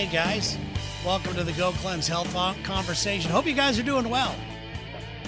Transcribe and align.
Hey 0.00 0.10
guys, 0.10 0.56
welcome 1.04 1.34
to 1.34 1.44
the 1.44 1.52
Go 1.52 1.72
Cleanse 1.72 2.08
Health 2.08 2.32
Conversation. 2.64 3.30
Hope 3.30 3.44
you 3.44 3.52
guys 3.52 3.78
are 3.78 3.82
doing 3.82 4.08
well. 4.08 4.34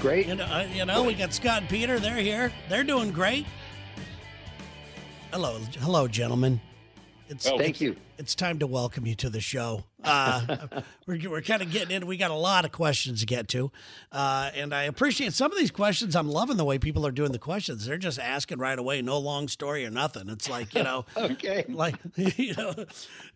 Great. 0.00 0.26
You 0.26 0.36
know, 0.36 0.45
uh, 0.45 0.66
you 0.72 0.86
know, 0.86 1.02
we 1.02 1.12
got 1.12 1.34
Scott 1.34 1.60
and 1.60 1.68
Peter. 1.68 2.00
They're 2.00 2.16
here. 2.16 2.50
They're 2.70 2.82
doing 2.82 3.11
great. 3.11 3.45
Hello, 5.30 5.58
hello, 5.80 6.08
gentlemen. 6.08 6.58
It's, 7.29 7.46
oh, 7.46 7.58
thank 7.58 7.82
you. 7.82 7.96
It's 8.16 8.34
time 8.34 8.58
to 8.61 8.66
welcome 8.66 9.04
you 9.04 9.14
to 9.16 9.29
the 9.29 9.43
show. 9.43 9.84
Uh, 10.05 10.57
we're 11.07 11.30
we're 11.30 11.43
kind 11.43 11.62
of 11.62 11.71
getting 11.71 11.95
in. 11.96 12.07
We 12.07 12.16
got 12.16 12.30
a 12.30 12.34
lot 12.34 12.64
of 12.64 12.73
questions 12.73 13.21
to 13.21 13.27
get 13.27 13.48
to, 13.48 13.71
uh, 14.11 14.51
and 14.55 14.75
I 14.75 14.84
appreciate 14.84 15.32
some 15.32 15.52
of 15.52 15.59
these 15.59 15.71
questions. 15.71 16.16
I'm 16.16 16.29
loving 16.29 16.57
the 16.57 16.64
way 16.64 16.79
people 16.79 17.07
are 17.07 17.12
doing 17.12 17.32
the 17.32 17.39
questions. 17.39 17.87
They're 17.87 17.98
just 17.98 18.19
asking 18.19 18.59
right 18.59 18.79
away, 18.79 19.02
no 19.02 19.19
long 19.19 19.48
story 19.48 19.84
or 19.87 19.91
nothing. 19.91 20.29
It's 20.29 20.48
like 20.48 20.74
you 20.74 20.83
know, 20.83 21.05
okay, 21.16 21.65
like 21.69 21.96
you 22.16 22.55
know, 22.55 22.74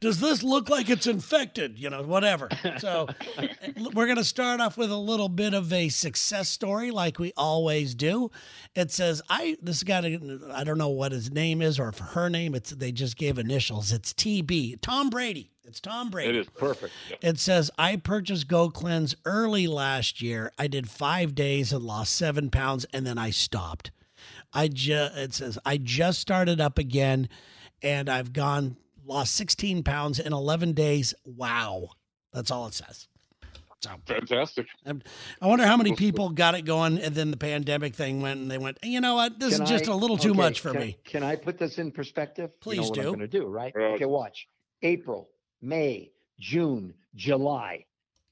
does 0.00 0.20
this 0.20 0.42
look 0.42 0.68
like 0.68 0.90
it's 0.90 1.06
infected? 1.06 1.78
You 1.78 1.90
know, 1.90 2.02
whatever. 2.02 2.48
So 2.78 3.08
we're 3.94 4.06
gonna 4.06 4.24
start 4.24 4.60
off 4.60 4.76
with 4.76 4.90
a 4.90 4.96
little 4.96 5.28
bit 5.28 5.54
of 5.54 5.72
a 5.72 5.88
success 5.88 6.48
story, 6.48 6.90
like 6.90 7.18
we 7.18 7.32
always 7.36 7.94
do. 7.94 8.30
It 8.74 8.90
says, 8.90 9.22
"I 9.28 9.56
this 9.62 9.82
guy, 9.82 9.98
I 10.52 10.64
don't 10.64 10.78
know 10.78 10.88
what 10.88 11.12
his 11.12 11.30
name 11.30 11.62
is 11.62 11.78
or 11.78 11.92
her 11.92 12.28
name. 12.28 12.54
It's 12.54 12.70
they 12.70 12.92
just 12.92 13.16
gave 13.16 13.38
initials. 13.38 13.92
It's 13.92 14.12
TB, 14.12 14.80
Tom 14.80 15.10
Brady." 15.10 15.50
It's 15.66 15.80
Tom 15.80 16.10
Brady. 16.10 16.30
It 16.30 16.36
is 16.36 16.48
perfect. 16.48 16.92
Yep. 17.10 17.18
It 17.22 17.38
says, 17.40 17.72
I 17.76 17.96
purchased 17.96 18.46
Go 18.46 18.70
Cleanse 18.70 19.16
early 19.24 19.66
last 19.66 20.22
year. 20.22 20.52
I 20.56 20.68
did 20.68 20.88
five 20.88 21.34
days 21.34 21.72
and 21.72 21.82
lost 21.82 22.14
seven 22.14 22.50
pounds, 22.50 22.86
and 22.92 23.04
then 23.04 23.18
I 23.18 23.30
stopped. 23.30 23.90
I 24.54 24.68
just, 24.68 25.16
it 25.16 25.34
says, 25.34 25.58
I 25.66 25.78
just 25.78 26.20
started 26.20 26.60
up 26.60 26.78
again, 26.78 27.28
and 27.82 28.08
I've 28.08 28.32
gone, 28.32 28.76
lost 29.04 29.34
16 29.34 29.82
pounds 29.82 30.20
in 30.20 30.32
11 30.32 30.72
days. 30.72 31.14
Wow. 31.24 31.90
That's 32.32 32.52
all 32.52 32.68
it 32.68 32.74
says. 32.74 33.08
So, 33.80 33.90
Fantastic. 34.06 34.66
I 34.86 35.46
wonder 35.46 35.66
how 35.66 35.76
many 35.76 35.94
people 35.96 36.30
got 36.30 36.54
it 36.54 36.64
going, 36.64 36.98
and 36.98 37.14
then 37.14 37.32
the 37.32 37.36
pandemic 37.36 37.94
thing 37.94 38.22
went, 38.22 38.40
and 38.40 38.50
they 38.50 38.58
went, 38.58 38.78
you 38.84 39.00
know 39.00 39.16
what, 39.16 39.40
this 39.40 39.54
can 39.54 39.64
is 39.64 39.68
just 39.68 39.88
I, 39.88 39.92
a 39.92 39.96
little 39.96 40.16
too 40.16 40.32
much 40.32 40.60
for 40.60 40.70
can, 40.72 40.80
me. 40.80 40.98
Can 41.04 41.22
I 41.24 41.34
put 41.34 41.58
this 41.58 41.78
in 41.78 41.90
perspective? 41.90 42.58
Please 42.60 42.76
you 42.76 42.82
know 42.82 42.92
do. 42.92 43.00
I'm 43.00 43.06
going 43.06 43.18
to 43.18 43.28
do 43.28 43.46
right. 43.46 43.74
Uh, 43.76 43.94
okay, 43.94 44.06
watch. 44.06 44.48
April, 44.82 45.28
May, 45.66 46.12
June, 46.38 46.94
July. 47.14 47.84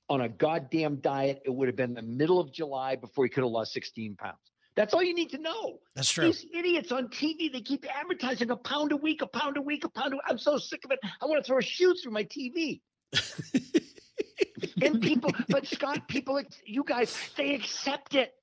On 0.08 0.20
a 0.20 0.28
goddamn 0.28 0.96
diet, 0.96 1.42
it 1.44 1.50
would 1.50 1.66
have 1.68 1.76
been 1.76 1.94
the 1.94 2.02
middle 2.02 2.38
of 2.38 2.52
July 2.52 2.96
before 2.96 3.24
he 3.24 3.30
could 3.30 3.42
have 3.42 3.50
lost 3.50 3.72
16 3.72 4.16
pounds. 4.16 4.36
That's 4.76 4.92
all 4.92 5.02
you 5.02 5.14
need 5.14 5.30
to 5.30 5.38
know. 5.38 5.78
That's 5.94 6.10
true. 6.10 6.26
These 6.26 6.46
idiots 6.52 6.92
on 6.92 7.08
TV, 7.08 7.50
they 7.52 7.60
keep 7.60 7.86
advertising 7.94 8.50
a 8.50 8.56
pound 8.56 8.92
a 8.92 8.96
week, 8.96 9.22
a 9.22 9.26
pound 9.26 9.56
a 9.56 9.62
week, 9.62 9.84
a 9.84 9.88
pound 9.88 10.12
a 10.12 10.16
week. 10.16 10.24
I'm 10.28 10.38
so 10.38 10.58
sick 10.58 10.84
of 10.84 10.90
it. 10.90 10.98
I 11.22 11.26
want 11.26 11.42
to 11.42 11.46
throw 11.46 11.58
a 11.58 11.62
shoe 11.62 11.94
through 11.94 12.12
my 12.12 12.24
TV. 12.24 12.80
and 14.82 15.00
people, 15.00 15.30
but 15.48 15.66
Scott, 15.66 16.08
people, 16.08 16.42
you 16.66 16.84
guys, 16.84 17.16
they 17.36 17.54
accept 17.54 18.14
it. 18.14 18.34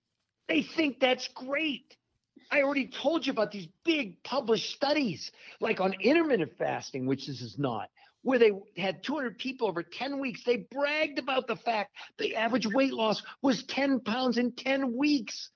They 0.48 0.64
think 0.64 1.00
that's 1.00 1.28
great. 1.28 1.96
I 2.50 2.64
already 2.64 2.88
told 2.88 3.26
you 3.26 3.32
about 3.32 3.52
these 3.52 3.68
big 3.86 4.22
published 4.24 4.74
studies, 4.74 5.32
like 5.60 5.80
on 5.80 5.94
intermittent 6.02 6.58
fasting, 6.58 7.06
which 7.06 7.28
this 7.28 7.42
is 7.42 7.58
not 7.58 7.90
where 8.24 8.40
they 8.40 8.52
had 8.78 9.04
200 9.04 9.38
people 9.38 9.68
over 9.68 9.84
10 9.84 10.20
weeks. 10.20 10.44
They 10.44 10.68
bragged 10.72 11.20
about 11.20 11.48
the 11.48 11.56
fact 11.56 11.96
the 12.18 12.36
average 12.36 12.68
weight 12.68 12.94
loss 12.94 13.24
was 13.42 13.64
10 13.64 14.02
pounds 14.02 14.38
in 14.38 14.52
10 14.52 14.96
weeks. 14.96 15.50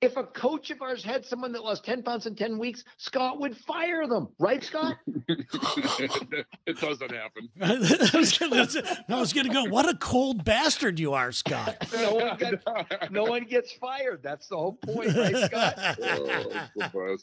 If 0.00 0.16
a 0.16 0.22
coach 0.22 0.70
of 0.70 0.80
ours 0.80 1.02
had 1.02 1.26
someone 1.26 1.50
that 1.52 1.64
lost 1.64 1.84
10 1.84 2.04
pounds 2.04 2.26
in 2.26 2.36
10 2.36 2.56
weeks, 2.56 2.84
Scott 2.98 3.40
would 3.40 3.56
fire 3.56 4.06
them. 4.06 4.28
Right, 4.38 4.62
Scott? 4.62 4.94
it 5.28 6.80
doesn't 6.80 7.10
happen. 7.10 7.48
I 7.60 9.18
was 9.18 9.32
going 9.32 9.48
to 9.48 9.52
go, 9.52 9.64
what 9.64 9.88
a 9.88 9.96
cold 9.96 10.44
bastard 10.44 11.00
you 11.00 11.14
are, 11.14 11.32
Scott. 11.32 11.84
no, 11.92 12.14
one 12.14 12.36
got, 12.36 13.10
no 13.10 13.24
one 13.24 13.42
gets 13.42 13.72
fired. 13.72 14.20
That's 14.22 14.46
the 14.46 14.56
whole 14.56 14.74
point, 14.74 15.16
right, 15.16 15.36
Scott? 15.46 15.74
Oh, 16.00 17.16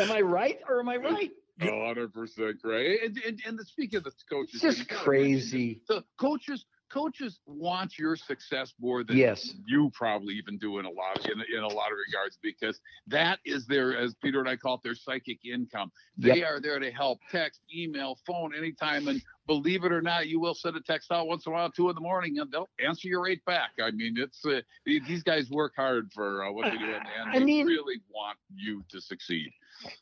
am 0.00 0.10
I 0.10 0.22
right 0.22 0.58
or 0.68 0.80
am 0.80 0.88
I 0.88 0.96
right? 0.96 1.30
Hundred 1.62 2.12
percent 2.12 2.58
right. 2.64 2.98
And, 3.04 3.18
and 3.26 3.40
and 3.46 3.58
the, 3.58 3.64
speaking 3.64 3.98
of 3.98 4.04
the 4.04 4.12
coaches, 4.30 4.62
it's 4.62 4.78
just 4.78 4.88
crazy. 4.88 5.80
The 5.88 6.04
coaches 6.18 6.64
coaches 6.92 7.40
want 7.46 7.98
your 7.98 8.16
success 8.16 8.74
more 8.78 9.02
than 9.02 9.16
yes. 9.16 9.54
you 9.66 9.90
probably 9.94 10.34
even 10.34 10.58
do 10.58 10.78
in 10.78 10.84
a 10.84 10.90
lot 10.90 11.18
of, 11.18 11.24
in, 11.24 11.42
in 11.56 11.62
a 11.62 11.68
lot 11.68 11.90
of 11.90 11.96
regards 12.06 12.38
because 12.42 12.80
that 13.06 13.38
is 13.44 13.66
their 13.66 13.96
as 13.96 14.14
Peter 14.22 14.40
and 14.40 14.48
I 14.48 14.56
call 14.56 14.74
it 14.74 14.82
their 14.82 14.94
psychic 14.94 15.38
income. 15.44 15.90
They 16.18 16.38
yep. 16.38 16.48
are 16.48 16.60
there 16.60 16.78
to 16.78 16.90
help 16.90 17.20
text, 17.30 17.60
email, 17.74 18.18
phone 18.26 18.54
anytime 18.54 19.08
and 19.08 19.22
believe 19.46 19.84
it 19.84 19.92
or 19.92 20.02
not, 20.02 20.28
you 20.28 20.38
will 20.38 20.54
send 20.54 20.76
a 20.76 20.80
text 20.80 21.10
out 21.10 21.26
once 21.26 21.46
in 21.46 21.52
a 21.52 21.54
while, 21.54 21.70
two 21.70 21.88
in 21.88 21.94
the 21.94 22.00
morning, 22.00 22.38
and 22.38 22.50
they'll 22.50 22.68
answer 22.84 23.08
your 23.08 23.22
rate 23.22 23.44
back. 23.44 23.70
I 23.82 23.90
mean, 23.90 24.14
it's 24.18 24.44
uh, 24.44 24.60
these 24.84 25.22
guys 25.22 25.50
work 25.50 25.72
hard 25.76 26.10
for 26.12 26.44
uh, 26.44 26.52
what 26.52 26.70
they 26.70 26.78
do, 26.78 26.84
and, 26.84 26.94
and 26.94 27.30
I 27.30 27.38
they 27.38 27.44
mean, 27.44 27.66
really 27.66 28.00
want 28.14 28.38
you 28.54 28.84
to 28.90 29.00
succeed. 29.00 29.50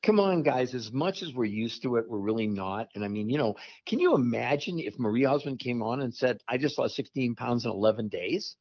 Come 0.02 0.20
on, 0.20 0.42
guys. 0.42 0.74
As 0.74 0.92
much 0.92 1.22
as 1.22 1.34
we're 1.34 1.44
used 1.44 1.82
to 1.82 1.96
it, 1.96 2.08
we're 2.08 2.18
really 2.18 2.46
not. 2.46 2.88
And 2.94 3.04
I 3.04 3.08
mean, 3.08 3.28
you 3.28 3.38
know, 3.38 3.56
can 3.86 3.98
you 3.98 4.14
imagine 4.14 4.78
if 4.78 4.98
Marie 4.98 5.24
Osmond 5.24 5.58
came 5.58 5.82
on 5.82 6.02
and 6.02 6.14
said, 6.14 6.38
"I 6.48 6.58
just 6.58 6.78
lost 6.78 6.96
16 6.96 7.34
pounds 7.34 7.64
in 7.64 7.70
11 7.70 8.08
days"? 8.08 8.56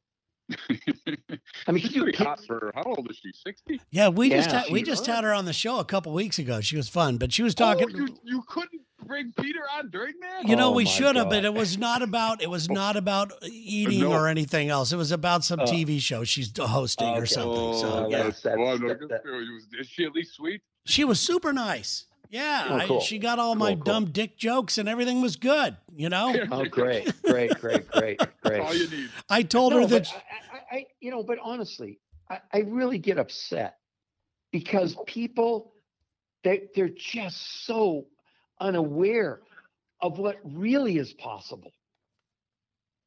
I 1.66 1.72
mean, 1.72 1.82
she's 1.82 1.94
you, 1.94 2.10
hot 2.16 2.40
for 2.46 2.72
how 2.74 2.82
old 2.82 3.08
is 3.10 3.18
she? 3.18 3.30
Sixty? 3.32 3.80
Yeah, 3.90 4.08
we 4.08 4.30
yeah, 4.30 4.36
just 4.36 4.50
had, 4.50 4.64
we 4.70 4.82
just 4.82 5.06
had 5.06 5.24
her 5.24 5.32
on 5.32 5.44
the 5.44 5.52
show 5.52 5.78
a 5.78 5.84
couple 5.84 6.12
weeks 6.12 6.38
ago. 6.38 6.60
She 6.60 6.76
was 6.76 6.88
fun, 6.88 7.18
but 7.18 7.32
she 7.32 7.42
was 7.42 7.54
talking. 7.54 7.88
Oh, 7.92 7.96
you, 7.96 8.08
you 8.24 8.42
couldn't 8.48 8.82
bring 9.06 9.32
Peter 9.40 9.60
on 9.76 9.90
during 9.90 10.14
that? 10.20 10.48
You 10.48 10.56
know, 10.56 10.68
oh 10.68 10.72
we 10.72 10.86
should 10.86 11.16
have, 11.16 11.30
but 11.30 11.44
it 11.44 11.54
was 11.54 11.78
not 11.78 12.02
about 12.02 12.42
it 12.42 12.50
was 12.50 12.68
not 12.68 12.96
about 12.96 13.32
eating 13.44 14.00
no. 14.00 14.12
or 14.12 14.28
anything 14.28 14.68
else. 14.68 14.92
It 14.92 14.96
was 14.96 15.12
about 15.12 15.44
some 15.44 15.60
uh, 15.60 15.66
TV 15.66 16.00
show 16.00 16.24
she's 16.24 16.52
hosting 16.56 17.08
okay. 17.08 17.20
or 17.20 17.26
something. 17.26 17.78
So 17.78 18.08
yeah. 18.08 18.24
That's, 18.24 18.42
that's, 18.42 18.58
well, 18.58 18.78
that, 18.78 18.98
that, 19.08 19.22
is 19.78 19.88
she 19.88 20.04
at 20.04 20.12
least 20.12 20.34
sweet? 20.34 20.62
She 20.84 21.04
was 21.04 21.20
super 21.20 21.52
nice. 21.52 22.06
Yeah, 22.30 22.66
oh, 22.68 22.86
cool. 22.86 22.96
I, 22.98 23.00
she 23.00 23.18
got 23.18 23.40
all 23.40 23.54
cool, 23.54 23.60
my 23.60 23.74
cool. 23.74 23.82
dumb 23.82 24.04
dick 24.06 24.38
jokes 24.38 24.78
and 24.78 24.88
everything 24.88 25.20
was 25.20 25.36
good. 25.36 25.76
You 25.96 26.08
know. 26.08 26.34
oh, 26.52 26.64
great, 26.64 27.12
great, 27.22 27.58
great, 27.60 27.90
great, 27.90 28.20
great. 28.44 28.60
all 28.60 28.74
you 28.74 28.88
need. 28.88 29.10
I 29.28 29.42
told 29.42 29.72
no, 29.72 29.80
her 29.80 29.86
that. 29.86 30.12
I, 30.52 30.76
I, 30.76 30.86
you 31.00 31.10
know, 31.10 31.24
but 31.24 31.38
honestly, 31.42 31.98
I, 32.30 32.38
I 32.52 32.58
really 32.60 32.98
get 32.98 33.18
upset 33.18 33.78
because 34.52 34.96
people, 35.06 35.72
they, 36.44 36.68
they're 36.74 36.88
just 36.88 37.66
so 37.66 38.06
unaware 38.60 39.40
of 40.00 40.18
what 40.18 40.36
really 40.44 40.98
is 40.98 41.12
possible. 41.12 41.72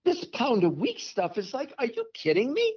This 0.03 0.25
pound 0.25 0.65
a 0.65 0.69
week 0.69 0.99
stuff 0.99 1.37
is 1.37 1.53
like, 1.53 1.73
are 1.79 1.85
you 1.85 2.05
kidding 2.13 2.53
me? 2.53 2.75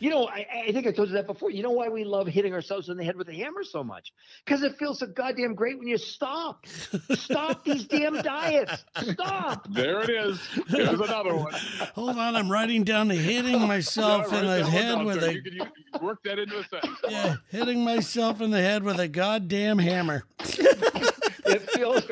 You 0.00 0.08
know, 0.08 0.28
I, 0.28 0.46
I, 0.66 0.72
think 0.72 0.86
I 0.86 0.92
told 0.92 1.08
you 1.08 1.14
that 1.14 1.26
before. 1.26 1.50
You 1.50 1.62
know 1.62 1.72
why 1.72 1.90
we 1.90 2.04
love 2.04 2.26
hitting 2.26 2.54
ourselves 2.54 2.88
in 2.88 2.96
the 2.96 3.04
head 3.04 3.16
with 3.16 3.28
a 3.28 3.34
hammer 3.34 3.62
so 3.62 3.84
much? 3.84 4.14
Because 4.44 4.62
it 4.62 4.78
feels 4.78 4.98
so 4.98 5.06
goddamn 5.06 5.54
great 5.54 5.78
when 5.78 5.88
you 5.88 5.98
stop. 5.98 6.66
Stop 7.12 7.64
these 7.66 7.84
damn 7.84 8.22
diets. 8.22 8.82
Stop. 9.02 9.68
There 9.70 10.00
it 10.00 10.08
is. 10.08 10.40
There's 10.70 10.88
another 10.88 11.36
one. 11.36 11.52
Hold 11.94 12.16
on, 12.16 12.34
I'm 12.34 12.50
writing 12.50 12.82
down 12.82 13.08
the 13.08 13.14
hitting 13.14 13.60
myself 13.68 14.32
in 14.32 14.46
the 14.46 14.66
head 14.66 15.04
with 15.04 15.22
a. 15.22 15.34
You 15.34 15.42
can, 15.42 15.52
you 15.52 15.66
work 16.00 16.22
that 16.24 16.38
into 16.38 16.58
a 16.58 16.64
sentence. 16.64 16.98
Yeah, 17.06 17.36
hitting 17.50 17.84
myself 17.84 18.40
in 18.40 18.50
the 18.50 18.60
head 18.60 18.82
with 18.82 18.98
a 18.98 19.08
goddamn 19.08 19.78
hammer. 19.78 20.24
it 20.40 21.70
feels 21.72 22.04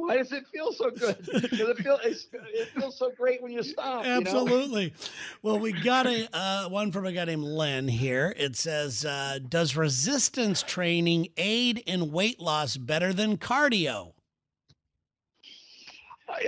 why 0.00 0.16
does 0.16 0.32
it 0.32 0.46
feel 0.48 0.72
so 0.72 0.90
good? 0.90 1.16
It, 1.28 1.78
feel, 1.78 1.98
it 2.02 2.68
feels 2.74 2.98
so 2.98 3.10
great 3.16 3.42
when 3.42 3.52
you 3.52 3.62
stop. 3.62 4.04
Absolutely. 4.04 4.84
You 4.84 4.90
know? 4.90 4.94
Well, 5.42 5.58
we 5.58 5.72
got 5.72 6.06
a 6.06 6.28
uh, 6.32 6.68
one 6.68 6.92
from 6.92 7.06
a 7.06 7.12
guy 7.12 7.24
named 7.24 7.44
Len 7.44 7.88
here. 7.88 8.34
It 8.36 8.56
says, 8.56 9.04
uh, 9.04 9.38
"Does 9.48 9.76
resistance 9.76 10.62
training 10.62 11.28
aid 11.36 11.78
in 11.86 12.10
weight 12.10 12.40
loss 12.40 12.76
better 12.76 13.12
than 13.12 13.36
cardio?" 13.36 14.14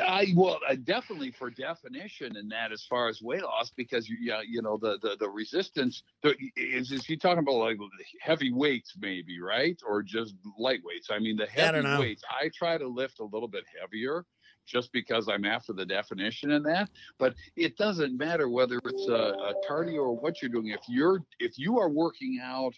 I, 0.01 0.33
well, 0.35 0.59
definitely 0.85 1.31
for 1.31 1.51
definition 1.51 2.37
in 2.37 2.49
that 2.49 2.73
as 2.73 2.85
far 2.85 3.09
as 3.09 3.21
weight 3.21 3.43
loss, 3.43 3.71
because 3.77 4.09
you, 4.09 4.17
yeah, 4.21 4.41
you 4.47 4.63
know, 4.63 4.79
the 4.81 4.99
the, 5.03 5.17
the 5.19 5.29
resistance 5.29 6.03
the, 6.23 6.35
is 6.57 6.93
is 6.93 7.05
he 7.05 7.17
talking 7.17 7.41
about 7.41 7.57
like 7.57 7.79
heavy 8.21 8.53
weights 8.53 8.95
maybe, 8.99 9.41
right, 9.41 9.79
or 9.87 10.03
just 10.03 10.35
light 10.59 10.81
weights? 10.85 11.09
I 11.11 11.19
mean, 11.19 11.37
the 11.37 11.47
heavy 11.47 11.87
I 11.87 11.99
weights, 11.99 12.23
I 12.29 12.51
try 12.55 12.79
to 12.79 12.87
lift 12.87 13.21
a 13.21 13.25
little 13.25 13.49
bit 13.49 13.65
heavier 13.81 14.25
just 14.67 14.93
because 14.93 15.29
I'm 15.29 15.45
after 15.45 15.73
the 15.73 15.85
definition 15.85 16.53
in 16.53 16.63
that. 16.65 16.89
But 17.19 17.35
it 17.57 17.77
doesn't 17.77 18.17
matter 18.17 18.49
whether 18.49 18.79
it's 18.85 19.09
a, 19.09 19.13
a 19.13 19.55
cardio 19.69 19.99
or 19.99 20.17
what 20.17 20.41
you're 20.41 20.51
doing. 20.51 20.69
If 20.69 20.83
you're 20.89 21.23
if 21.39 21.59
you 21.59 21.79
are 21.79 21.89
working 21.89 22.41
out 22.43 22.75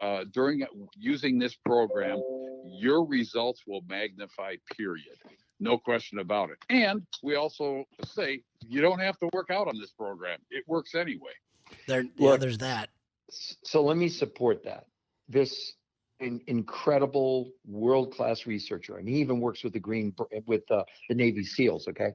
uh, 0.00 0.24
during 0.32 0.64
using 0.96 1.38
this 1.38 1.54
program, 1.54 2.20
your 2.66 3.06
results 3.06 3.62
will 3.66 3.82
magnify. 3.88 4.56
Period. 4.76 5.16
No 5.60 5.78
question 5.78 6.18
about 6.18 6.50
it. 6.50 6.58
And 6.68 7.02
we 7.22 7.36
also 7.36 7.84
say 8.04 8.42
you 8.66 8.80
don't 8.80 8.98
have 8.98 9.18
to 9.20 9.28
work 9.32 9.50
out 9.50 9.68
on 9.68 9.78
this 9.78 9.92
program. 9.92 10.38
It 10.50 10.64
works 10.66 10.94
anyway. 10.94 11.32
There, 11.86 12.04
yeah, 12.16 12.36
there's 12.36 12.58
that. 12.58 12.90
So 13.30 13.82
let 13.82 13.96
me 13.96 14.08
support 14.08 14.64
that. 14.64 14.86
This 15.28 15.74
an 16.20 16.40
incredible 16.46 17.50
world 17.66 18.14
class 18.14 18.46
researcher, 18.46 18.98
and 18.98 19.08
he 19.08 19.16
even 19.16 19.40
works 19.40 19.64
with 19.64 19.72
the 19.72 19.80
Green 19.80 20.14
with 20.46 20.70
uh, 20.70 20.84
the 21.08 21.14
Navy 21.14 21.44
SEALs. 21.44 21.88
Okay, 21.88 22.12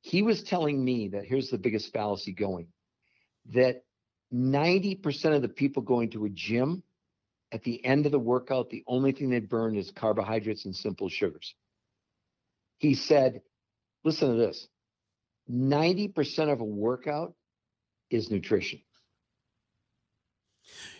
he 0.00 0.22
was 0.22 0.42
telling 0.42 0.84
me 0.84 1.08
that 1.08 1.24
here's 1.24 1.50
the 1.50 1.58
biggest 1.58 1.92
fallacy 1.92 2.32
going 2.32 2.66
that 3.50 3.82
90% 4.32 5.34
of 5.34 5.42
the 5.42 5.48
people 5.48 5.82
going 5.82 6.10
to 6.10 6.24
a 6.24 6.28
gym 6.30 6.82
at 7.52 7.62
the 7.64 7.84
end 7.84 8.06
of 8.06 8.12
the 8.12 8.18
workout, 8.18 8.70
the 8.70 8.82
only 8.86 9.12
thing 9.12 9.28
they 9.28 9.40
burn 9.40 9.76
is 9.76 9.90
carbohydrates 9.90 10.64
and 10.64 10.74
simple 10.74 11.08
sugars. 11.08 11.54
He 12.78 12.94
said, 12.94 13.42
listen 14.04 14.30
to 14.30 14.36
this 14.36 14.68
90% 15.50 16.52
of 16.52 16.60
a 16.60 16.64
workout 16.64 17.34
is 18.10 18.30
nutrition. 18.30 18.80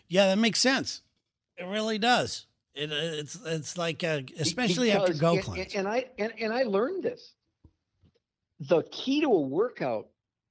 Yeah, 0.08 0.26
that 0.26 0.38
makes 0.38 0.60
sense. 0.60 1.02
It 1.56 1.64
really 1.64 1.98
does. 1.98 2.46
It, 2.74 2.90
it's 2.90 3.38
it's 3.44 3.76
like 3.76 4.02
uh, 4.02 4.20
especially 4.38 4.90
because, 4.90 5.10
after 5.10 5.20
go 5.20 5.52
and, 5.54 5.74
And 5.74 5.88
I 5.88 6.06
and, 6.18 6.32
and 6.40 6.52
I 6.52 6.62
learned 6.62 7.02
this. 7.02 7.34
The 8.60 8.82
key 8.90 9.20
to 9.20 9.26
a 9.26 9.40
workout, 9.40 10.08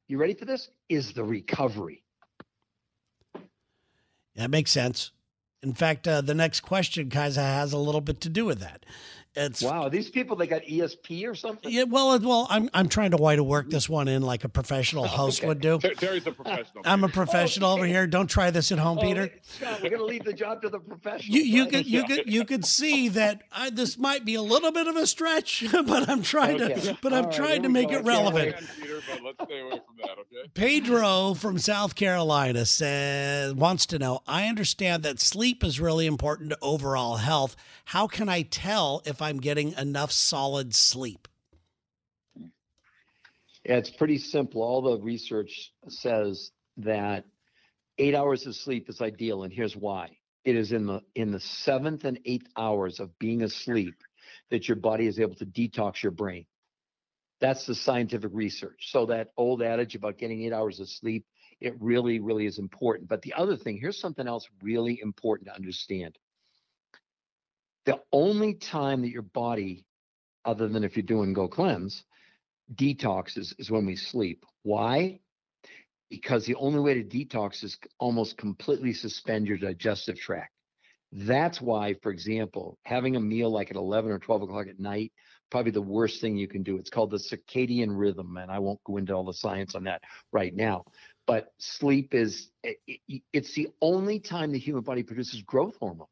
you 0.08 0.18
ready 0.18 0.36
for 0.36 0.46
this? 0.46 0.70
Is 0.88 1.14
the 1.14 1.24
recovery. 1.24 2.04
That 4.36 4.50
makes 4.50 4.72
sense. 4.72 5.12
In 5.64 5.74
fact, 5.74 6.08
uh, 6.08 6.22
the 6.22 6.34
next 6.34 6.62
question, 6.62 7.10
Kaiser, 7.10 7.42
has 7.42 7.74
a 7.74 7.78
little 7.78 8.02
bit 8.02 8.22
to 8.22 8.30
do 8.30 8.46
with 8.46 8.60
that. 8.60 8.86
It's 9.34 9.62
wow. 9.62 9.88
These 9.88 10.10
people 10.10 10.36
they 10.36 10.46
got 10.46 10.64
ESP 10.64 11.26
or 11.26 11.36
something. 11.36 11.72
Yeah. 11.72 11.84
Well, 11.84 12.20
well, 12.20 12.48
I'm 12.50 12.70
I'm 12.74 12.90
trying 12.90 13.12
to 13.12 13.18
way 13.18 13.38
to 13.38 13.44
work 13.44 13.70
this 13.70 13.88
one 13.88 14.10
in 14.10 14.24
like 14.24 14.44
a 14.44 14.50
professional 14.50 15.08
host 15.08 15.40
okay. 15.40 15.48
would 15.48 15.62
do. 15.62 15.80
Terry's 15.80 16.28
a 16.28 16.34
professional. 16.34 16.84
I'm 16.84 17.06
a 17.06 17.08
professional 17.08 17.72
okay. 17.72 17.80
over 17.80 17.86
here. 17.88 18.08
Don't 18.08 18.28
try 18.28 18.52
this 18.52 18.74
at 18.74 18.80
home, 18.80 18.98
oh, 19.00 19.02
Peter. 19.02 19.30
Scott, 19.42 19.82
we're 19.82 19.90
gonna 19.90 20.04
leave 20.04 20.26
the 20.26 20.34
job 20.34 20.62
to 20.64 20.70
the 20.70 20.80
professional. 20.80 21.34
You 21.34 21.44
you 21.44 21.64
right? 21.64 21.72
could 21.72 21.88
you 21.88 22.04
could 22.04 22.24
you 22.26 22.44
could 22.44 22.66
see 22.66 23.08
that 23.08 23.44
I, 23.54 23.70
this 23.70 23.98
might 23.98 24.26
be 24.26 24.36
a 24.36 24.42
little 24.42 24.74
bit 24.74 24.88
of 24.88 24.98
a 24.98 25.08
stretch, 25.08 25.64
but 25.72 26.10
I'm 26.10 26.24
trying 26.24 26.62
okay. 26.62 26.82
to 26.82 26.98
but 27.02 27.14
I'm 27.14 27.28
All 27.28 27.32
trying 27.32 27.50
right, 27.50 27.64
to 27.64 27.70
make 27.70 27.90
go. 27.90 28.00
it 28.00 28.04
relevant. 28.04 28.58
Peter, 29.02 29.20
but 29.22 29.24
let's 29.24 29.50
stay 29.50 29.60
away 29.62 29.80
from 29.86 29.96
that, 29.98 30.18
okay? 30.20 30.50
Pedro 30.54 31.34
from 31.34 31.58
South 31.58 31.96
Carolina 31.96 32.66
says 32.66 33.54
wants 33.54 33.86
to 33.88 34.00
know. 34.00 34.22
I 34.28 34.48
understand 34.48 35.04
that 35.04 35.20
sleep 35.20 35.64
is 35.64 35.80
really 35.80 36.06
important 36.06 36.52
to 36.52 36.58
overall 36.62 37.18
health. 37.18 37.56
How 37.86 38.08
can 38.08 38.30
I 38.30 38.44
tell 38.44 39.02
if 39.06 39.22
I'm 39.22 39.40
getting 39.40 39.74
enough 39.74 40.12
solid 40.12 40.74
sleep? 40.74 41.28
Yeah, 43.66 43.78
it's 43.78 43.92
pretty 43.92 44.18
simple. 44.18 44.64
All 44.64 44.82
the 44.82 45.00
research 45.00 45.72
says 45.88 46.52
that 46.78 47.26
eight 47.98 48.16
hours 48.16 48.48
of 48.48 48.56
sleep 48.56 48.90
is 48.90 49.02
ideal, 49.02 49.44
and 49.44 49.54
here's 49.54 49.76
why. 49.76 50.18
It 50.44 50.56
is 50.56 50.72
in 50.72 50.88
the 50.88 51.02
in 51.14 51.32
the 51.32 51.40
seventh 51.40 52.04
and 52.04 52.20
eighth 52.26 52.48
hours 52.58 53.00
of 53.00 53.18
being 53.20 53.44
asleep 53.44 53.94
that 54.50 54.68
your 54.68 54.76
body 54.76 55.06
is 55.06 55.20
able 55.20 55.36
to 55.36 55.46
detox 55.46 56.02
your 56.02 56.12
brain. 56.12 56.46
That's 57.42 57.66
the 57.66 57.74
scientific 57.76 58.30
research. 58.34 58.92
So 58.92 59.08
that 59.08 59.30
old 59.36 59.64
adage 59.64 59.96
about 59.96 60.20
getting 60.20 60.44
eight 60.44 60.54
hours 60.54 60.80
of 60.80 60.88
sleep, 60.88 61.26
it 61.60 61.74
really, 61.82 62.20
really 62.20 62.46
is 62.46 62.60
important. 62.60 63.10
But 63.10 63.24
the 63.24 63.34
other 63.34 63.58
thing, 63.58 63.78
here's 63.78 64.00
something 64.00 64.28
else 64.28 64.48
really 64.62 65.00
important 65.02 65.50
to 65.50 65.56
understand. 65.56 66.18
The 67.86 68.00
only 68.12 68.54
time 68.54 69.02
that 69.02 69.10
your 69.10 69.24
body, 69.24 69.86
other 70.46 70.68
than 70.68 70.84
if 70.84 70.96
you're 70.96 71.04
doing 71.04 71.34
Go 71.34 71.48
Cleanse, 71.48 72.04
detoxes 72.76 73.54
is 73.60 73.72
when 73.72 73.88
we 73.88 73.96
sleep. 73.96 74.46
Why? 74.62 75.20
Because 76.12 76.46
the 76.46 76.56
only 76.56 76.80
way 76.80 76.94
to 76.94 77.04
detox 77.04 77.64
is 77.64 77.78
almost 78.00 78.38
completely 78.38 78.94
suspend 78.94 79.48
your 79.48 79.58
digestive 79.58 80.20
tract. 80.20 80.52
That's 81.12 81.60
why, 81.60 81.96
for 82.04 82.12
example, 82.12 82.78
having 82.84 83.16
a 83.16 83.20
meal 83.20 83.50
like 83.50 83.72
at 83.72 83.78
11 83.78 84.12
or 84.12 84.20
12 84.20 84.44
o'clock 84.44 84.68
at 84.68 84.80
night, 84.80 85.12
probably 85.52 85.72
the 85.72 85.82
worst 85.82 86.22
thing 86.22 86.38
you 86.38 86.48
can 86.48 86.64
do. 86.64 86.78
It's 86.78 86.90
called 86.90 87.12
the 87.12 87.18
circadian 87.18 87.90
rhythm, 87.92 88.38
and 88.38 88.50
I 88.50 88.58
won't 88.58 88.84
go 88.86 88.98
into 88.98 89.14
all 89.14 89.26
the 89.26 89.34
science 89.34 89.76
on 89.76 89.84
that 89.84 90.02
right 90.32 90.56
now. 90.56 90.86
But 91.28 91.54
sleep 91.60 92.16
is, 92.16 92.50
it's 92.64 93.54
the 93.54 93.68
only 93.82 94.20
time 94.20 94.52
the 94.52 94.58
human 94.58 94.84
body 94.84 95.04
produces 95.04 95.42
growth 95.44 95.76
hormone. 95.80 96.08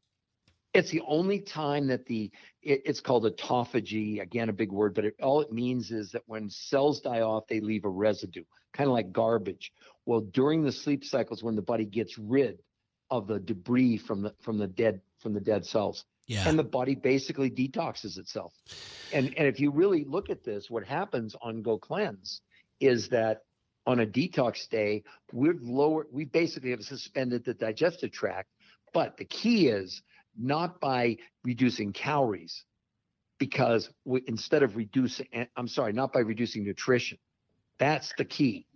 It's 0.72 0.90
the 0.90 1.02
only 1.08 1.40
time 1.40 1.88
that 1.88 2.06
the 2.06 2.30
it, 2.62 2.82
it's 2.84 3.00
called 3.00 3.24
autophagy. 3.24 4.22
Again, 4.22 4.50
a 4.50 4.52
big 4.52 4.70
word, 4.70 4.94
but 4.94 5.04
it, 5.04 5.14
all 5.20 5.40
it 5.40 5.50
means 5.50 5.90
is 5.90 6.12
that 6.12 6.22
when 6.26 6.48
cells 6.48 7.00
die 7.00 7.22
off, 7.22 7.48
they 7.48 7.58
leave 7.58 7.84
a 7.84 7.88
residue, 7.88 8.44
kind 8.72 8.86
of 8.86 8.94
like 8.94 9.10
garbage. 9.10 9.72
Well, 10.06 10.20
during 10.20 10.62
the 10.62 10.70
sleep 10.70 11.04
cycles, 11.04 11.42
when 11.42 11.56
the 11.56 11.62
body 11.62 11.84
gets 11.84 12.16
rid 12.18 12.62
of 13.10 13.26
the 13.26 13.40
debris 13.40 13.96
from 13.96 14.22
the 14.22 14.32
from 14.40 14.58
the 14.58 14.68
dead 14.68 15.00
from 15.18 15.34
the 15.34 15.40
dead 15.40 15.66
cells, 15.66 16.04
yeah. 16.30 16.48
and 16.48 16.58
the 16.58 16.64
body 16.64 16.94
basically 16.94 17.50
detoxes 17.50 18.18
itself. 18.18 18.54
And 19.12 19.34
and 19.36 19.48
if 19.48 19.58
you 19.58 19.70
really 19.70 20.04
look 20.04 20.30
at 20.30 20.44
this, 20.44 20.70
what 20.70 20.84
happens 20.84 21.34
on 21.42 21.62
Go 21.62 21.78
Cleanse 21.78 22.40
is 22.78 23.08
that 23.08 23.42
on 23.86 24.00
a 24.00 24.06
detox 24.06 24.68
day, 24.68 25.02
we've 25.32 25.60
lowered, 25.62 26.06
we 26.12 26.24
basically 26.24 26.70
have 26.70 26.82
suspended 26.82 27.44
the 27.44 27.54
digestive 27.54 28.12
tract. 28.12 28.48
But 28.92 29.16
the 29.16 29.24
key 29.24 29.68
is 29.68 30.02
not 30.38 30.80
by 30.80 31.16
reducing 31.44 31.92
calories, 31.92 32.64
because 33.38 33.90
we, 34.04 34.22
instead 34.26 34.62
of 34.62 34.76
reducing, 34.76 35.26
I'm 35.56 35.68
sorry, 35.68 35.92
not 35.92 36.12
by 36.12 36.20
reducing 36.20 36.64
nutrition. 36.64 37.18
That's 37.78 38.12
the 38.18 38.24
key. 38.24 38.66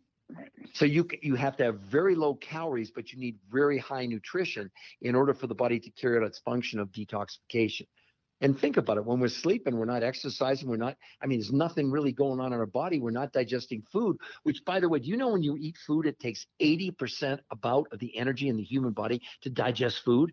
So 0.75 0.85
you 0.85 1.07
you 1.23 1.37
have 1.37 1.57
to 1.59 1.65
have 1.65 1.81
very 1.81 2.15
low 2.15 2.35
calories, 2.35 2.91
but 2.91 3.13
you 3.13 3.19
need 3.19 3.39
very 3.51 3.79
high 3.79 4.07
nutrition 4.07 4.71
in 5.03 5.15
order 5.15 5.35
for 5.35 5.47
the 5.47 5.55
body 5.55 5.79
to 5.79 5.91
carry 5.91 6.17
out 6.17 6.25
its 6.25 6.39
function 6.41 6.81
of 6.81 6.91
detoxification. 6.91 7.87
And 8.41 8.59
think 8.59 8.77
about 8.77 8.97
it: 8.97 9.05
when 9.05 9.21
we're 9.21 9.29
sleeping, 9.29 9.77
we're 9.77 9.85
not 9.85 10.03
exercising, 10.03 10.69
we're 10.69 10.77
not. 10.77 10.97
I 11.23 11.27
mean, 11.27 11.39
there's 11.39 11.53
nothing 11.53 11.91
really 11.91 12.13
going 12.13 12.41
on 12.41 12.53
in 12.53 12.59
our 12.59 12.67
body. 12.67 12.99
We're 12.99 13.11
not 13.13 13.33
digesting 13.33 13.83
food. 13.93 14.17
Which, 14.43 14.65
by 14.65 14.81
the 14.81 14.89
way, 14.89 14.99
do 14.99 15.09
you 15.09 15.17
know 15.17 15.29
when 15.29 15.43
you 15.43 15.57
eat 15.57 15.77
food, 15.87 16.07
it 16.07 16.19
takes 16.19 16.45
80% 16.61 17.39
about 17.51 17.87
of 17.93 18.01
the 18.01 18.17
energy 18.17 18.49
in 18.49 18.57
the 18.57 18.65
human 18.65 18.93
body 18.93 19.23
to 19.43 19.51
digest 19.51 20.05
food? 20.05 20.33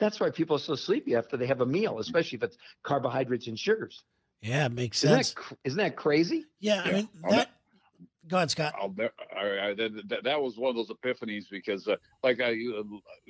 That's 0.00 0.18
why 0.18 0.30
people 0.30 0.56
are 0.56 0.60
so 0.60 0.74
sleepy 0.74 1.14
after 1.14 1.36
they 1.36 1.46
have 1.46 1.60
a 1.60 1.66
meal, 1.66 2.00
especially 2.00 2.36
if 2.38 2.42
it's 2.42 2.56
carbohydrates 2.82 3.46
and 3.46 3.56
sugars. 3.58 4.02
Yeah, 4.40 4.66
it 4.66 4.72
makes 4.72 4.98
sense. 4.98 5.28
Isn't 5.30 5.36
that, 5.36 5.58
isn't 5.64 5.78
that 5.78 5.96
crazy? 5.96 6.46
Yeah, 6.58 6.82
I 6.84 6.92
mean 6.92 7.08
that. 7.30 7.50
Go 8.28 8.36
ahead, 8.36 8.50
Scott. 8.50 8.74
I, 8.78 9.68
I, 9.70 9.74
that, 9.74 10.20
that, 10.22 10.40
was 10.40 10.56
one 10.56 10.70
of 10.70 10.76
those 10.76 10.96
epiphanies 10.96 11.50
because, 11.50 11.88
uh, 11.88 11.96
like, 12.22 12.40
I 12.40 12.56
uh, 12.78 12.82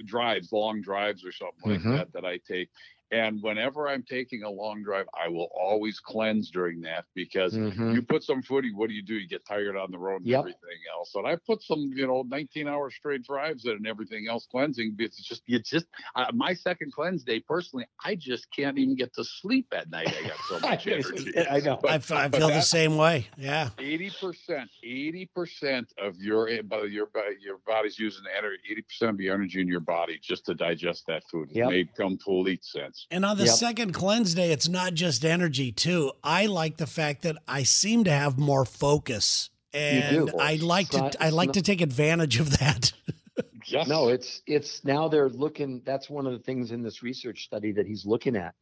drives, 0.04 0.52
long 0.52 0.82
drives 0.82 1.24
or 1.24 1.32
something 1.32 1.70
like 1.70 1.80
mm-hmm. 1.80 1.96
that 1.96 2.12
that 2.12 2.24
I 2.26 2.38
take, 2.38 2.68
and 3.12 3.42
whenever 3.42 3.88
I'm 3.88 4.02
taking 4.02 4.42
a 4.42 4.48
long 4.48 4.82
drive, 4.82 5.06
I 5.12 5.28
will 5.28 5.50
always 5.54 6.00
cleanse 6.00 6.50
during 6.50 6.80
that 6.80 7.04
because 7.14 7.52
mm-hmm. 7.52 7.92
you 7.92 8.00
put 8.00 8.24
some 8.24 8.42
footy, 8.42 8.72
what 8.72 8.88
do 8.88 8.94
you 8.94 9.02
do? 9.02 9.14
You 9.14 9.28
get 9.28 9.44
tired 9.46 9.76
on 9.76 9.90
the 9.90 9.98
road 9.98 10.22
and 10.22 10.26
yep. 10.26 10.40
everything 10.40 10.80
else. 10.96 11.12
And 11.14 11.26
I 11.26 11.36
put 11.46 11.62
some, 11.62 11.90
you 11.94 12.06
know, 12.06 12.24
19 12.26 12.66
hour 12.66 12.90
straight 12.90 13.22
drives 13.22 13.66
in 13.66 13.72
and 13.72 13.86
everything 13.86 14.28
else 14.30 14.48
cleansing. 14.50 14.96
It's 14.98 15.22
just, 15.22 15.42
you 15.44 15.58
just, 15.58 15.84
uh, 16.16 16.32
my 16.32 16.54
second 16.54 16.94
cleanse 16.94 17.22
day, 17.22 17.40
personally, 17.40 17.84
I 18.02 18.14
just 18.14 18.46
can't 18.50 18.78
even 18.78 18.96
get 18.96 19.12
to 19.16 19.24
sleep 19.24 19.66
at 19.76 19.90
night. 19.90 20.08
I 20.08 20.28
got 20.28 20.38
so 20.48 20.58
much 20.66 20.86
energy. 20.86 21.32
I 21.50 21.60
know. 21.60 21.78
But, 21.82 22.10
I, 22.10 22.24
I 22.24 22.28
feel 22.30 22.48
the 22.48 22.62
same 22.62 22.96
way. 22.96 23.28
Yeah. 23.36 23.68
80%, 23.76 24.66
80% 24.82 25.86
of 25.98 26.16
your, 26.16 26.48
eh, 26.48 26.62
your, 26.88 27.10
your 27.42 27.58
body's 27.66 27.98
using 27.98 28.24
energy, 28.34 28.84
80% 29.02 29.10
of 29.10 29.20
your 29.20 29.34
energy 29.34 29.60
in 29.60 29.68
your 29.68 29.80
body 29.80 30.18
just 30.22 30.46
to 30.46 30.54
digest 30.54 31.04
that 31.08 31.24
food. 31.30 31.50
Yep. 31.52 31.66
It 31.66 31.70
made 31.70 31.94
complete 31.94 32.64
sense. 32.64 33.01
And 33.10 33.24
on 33.24 33.36
the 33.36 33.44
yep. 33.44 33.54
second 33.54 33.92
cleanse 33.92 34.34
day, 34.34 34.52
it's 34.52 34.68
not 34.68 34.94
just 34.94 35.24
energy, 35.24 35.72
too. 35.72 36.12
I 36.22 36.46
like 36.46 36.76
the 36.76 36.86
fact 36.86 37.22
that 37.22 37.36
I 37.46 37.62
seem 37.62 38.04
to 38.04 38.10
have 38.10 38.38
more 38.38 38.64
focus. 38.64 39.50
And 39.74 40.30
I 40.38 40.56
like 40.56 40.90
to 40.90 40.98
not, 40.98 41.16
I 41.18 41.30
like 41.30 41.48
not, 41.48 41.54
to 41.54 41.62
take 41.62 41.80
advantage 41.80 42.38
of 42.38 42.58
that. 42.58 42.92
yes. 43.66 43.88
No, 43.88 44.08
it's 44.08 44.42
it's 44.46 44.84
now 44.84 45.08
they're 45.08 45.30
looking 45.30 45.80
that's 45.84 46.10
one 46.10 46.26
of 46.26 46.32
the 46.32 46.38
things 46.40 46.72
in 46.72 46.82
this 46.82 47.02
research 47.02 47.44
study 47.44 47.72
that 47.72 47.86
he's 47.86 48.04
looking 48.04 48.36
at 48.36 48.54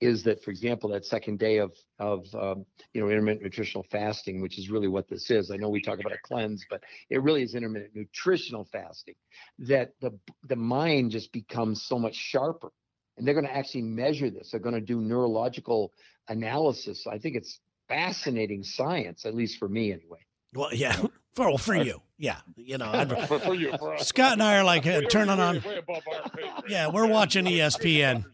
is 0.00 0.22
that 0.22 0.42
for 0.42 0.50
example 0.50 0.88
that 0.90 1.04
second 1.04 1.38
day 1.38 1.58
of 1.58 1.72
of 1.98 2.26
um, 2.34 2.64
you 2.94 3.00
know 3.00 3.08
intermittent 3.08 3.42
nutritional 3.42 3.84
fasting 3.90 4.40
which 4.40 4.58
is 4.58 4.70
really 4.70 4.88
what 4.88 5.08
this 5.08 5.30
is 5.30 5.50
i 5.50 5.56
know 5.56 5.68
we 5.68 5.80
talk 5.80 6.00
about 6.00 6.12
a 6.12 6.18
cleanse 6.24 6.64
but 6.70 6.82
it 7.10 7.22
really 7.22 7.42
is 7.42 7.54
intermittent 7.54 7.94
nutritional 7.94 8.64
fasting 8.64 9.14
that 9.58 9.92
the 10.00 10.10
the 10.48 10.56
mind 10.56 11.10
just 11.10 11.32
becomes 11.32 11.82
so 11.82 11.98
much 11.98 12.14
sharper 12.14 12.72
and 13.20 13.26
they're 13.26 13.34
going 13.34 13.46
to 13.46 13.54
actually 13.54 13.82
measure 13.82 14.30
this. 14.30 14.50
They're 14.50 14.60
going 14.60 14.74
to 14.74 14.80
do 14.80 15.02
neurological 15.02 15.92
analysis. 16.28 17.06
I 17.06 17.18
think 17.18 17.36
it's 17.36 17.60
fascinating 17.86 18.64
science, 18.64 19.26
at 19.26 19.34
least 19.34 19.58
for 19.58 19.68
me, 19.68 19.92
anyway. 19.92 20.20
Well, 20.54 20.72
yeah, 20.72 20.92
for 21.34 21.48
well, 21.48 21.58
for 21.58 21.74
you, 21.74 22.00
yeah, 22.16 22.38
you 22.56 22.78
know, 22.78 22.90
I'd, 22.90 23.10
for, 23.28 23.38
for 23.40 23.54
you, 23.54 23.76
for 23.78 23.98
Scott 23.98 24.32
and 24.32 24.42
I 24.42 24.56
are 24.56 24.64
like 24.64 24.86
uh, 24.86 25.02
turning 25.02 25.38
on. 25.38 25.62
Yeah, 26.66 26.88
we're 26.88 27.06
watching 27.06 27.44
ESPN. 27.44 28.24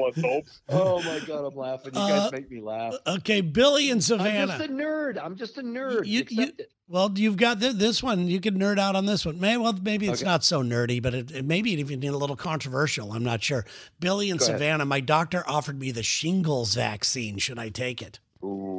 Let's 0.00 0.20
hope. 0.20 0.44
Oh 0.68 1.02
my 1.02 1.20
god, 1.26 1.44
I'm 1.46 1.56
laughing. 1.56 1.94
You 1.94 2.00
Uh, 2.00 2.08
guys 2.08 2.32
make 2.32 2.50
me 2.50 2.60
laugh. 2.60 2.94
Okay, 3.06 3.40
Billy 3.40 3.90
and 3.90 4.02
Savannah. 4.02 4.52
I'm 4.52 4.58
just 4.58 4.70
a 4.70 4.72
nerd. 4.72 5.22
I'm 5.24 5.36
just 5.36 5.58
a 5.58 5.62
nerd. 5.62 6.06
You- 6.06 6.24
you- 6.28 6.42
Accept 6.44 6.60
it. 6.60 6.72
Well, 6.88 7.10
you've 7.16 7.36
got 7.38 7.58
th- 7.60 7.76
this 7.76 8.02
one. 8.02 8.26
You 8.28 8.38
can 8.38 8.58
nerd 8.58 8.78
out 8.78 8.96
on 8.96 9.06
this 9.06 9.24
one. 9.24 9.40
May 9.40 9.56
well, 9.56 9.72
maybe 9.82 10.08
it's 10.08 10.20
Okay. 10.20 10.28
not 10.30 10.44
so 10.44 10.62
nerdy, 10.62 11.00
but 11.02 11.14
it, 11.14 11.30
it 11.30 11.44
maybe 11.44 11.72
it 11.72 11.78
even 11.78 12.04
a 12.04 12.12
little 12.16 12.36
controversial. 12.36 13.12
I'm 13.12 13.24
not 13.24 13.42
sure. 13.42 13.64
Billy 13.98 14.28
and 14.30 14.38
Go 14.38 14.44
ahead. 14.46 14.58
Savannah, 14.58 14.84
my 14.84 15.00
doctor 15.00 15.42
offered 15.46 15.78
me 15.78 15.90
the 15.90 16.02
shingles 16.02 16.74
vaccine. 16.74 17.38
Should 17.38 17.58
I 17.58 17.70
take 17.70 18.02
it? 18.02 18.20
Ooh. 18.44 18.71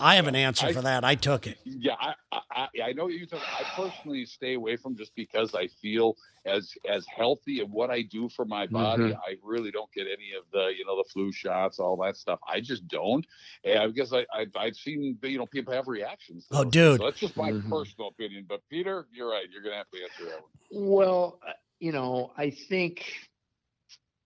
I 0.00 0.16
have 0.16 0.26
an 0.26 0.34
answer 0.34 0.66
I- 0.66 0.72
for 0.72 0.80
that. 0.82 1.04
I 1.04 1.14
took 1.14 1.46
it. 1.46 1.58
Yeah, 1.64 1.94
I, 2.00 2.14
I, 2.32 2.40
I- 2.50 2.68
I 2.88 2.92
know 2.92 3.08
you're 3.08 3.26
talking. 3.26 3.44
I 3.58 3.62
personally 3.76 4.24
stay 4.24 4.54
away 4.54 4.76
from 4.76 4.96
just 4.96 5.14
because 5.14 5.54
I 5.54 5.66
feel 5.68 6.16
as 6.46 6.72
as 6.88 7.06
healthy 7.06 7.60
and 7.60 7.70
what 7.70 7.90
I 7.90 8.02
do 8.02 8.28
for 8.28 8.44
my 8.44 8.66
body. 8.66 9.04
Mhm. 9.12 9.16
I 9.18 9.36
really 9.42 9.70
don't 9.70 9.92
get 9.92 10.06
any 10.06 10.32
of 10.38 10.44
the 10.52 10.72
you 10.76 10.84
know 10.86 10.96
the 10.96 11.08
flu 11.12 11.30
shots, 11.32 11.78
all 11.78 11.96
that 11.98 12.16
stuff. 12.16 12.38
I 12.48 12.60
just 12.60 12.88
don't. 12.88 13.26
And 13.64 13.78
I 13.78 13.88
guess 13.88 14.12
I, 14.12 14.26
I 14.32 14.46
I've 14.56 14.76
seen 14.76 15.18
you 15.22 15.38
know 15.38 15.46
people 15.46 15.72
have 15.74 15.86
reactions. 15.88 16.46
Oh, 16.50 16.64
dude. 16.64 16.98
So 17.00 17.04
that's 17.06 17.20
just 17.20 17.36
my 17.36 17.50
Mhm. 17.52 17.68
personal 17.68 18.08
opinion. 18.08 18.46
But 18.48 18.62
Peter, 18.70 19.06
you're 19.12 19.30
right. 19.30 19.46
You're 19.50 19.62
gonna 19.62 19.76
have 19.76 19.90
to 19.90 20.02
answer 20.02 20.24
that 20.24 20.40
one. 20.42 20.50
Well, 20.90 21.40
uh, 21.46 21.52
you 21.78 21.92
know, 21.92 22.32
I 22.36 22.50
think, 22.50 23.29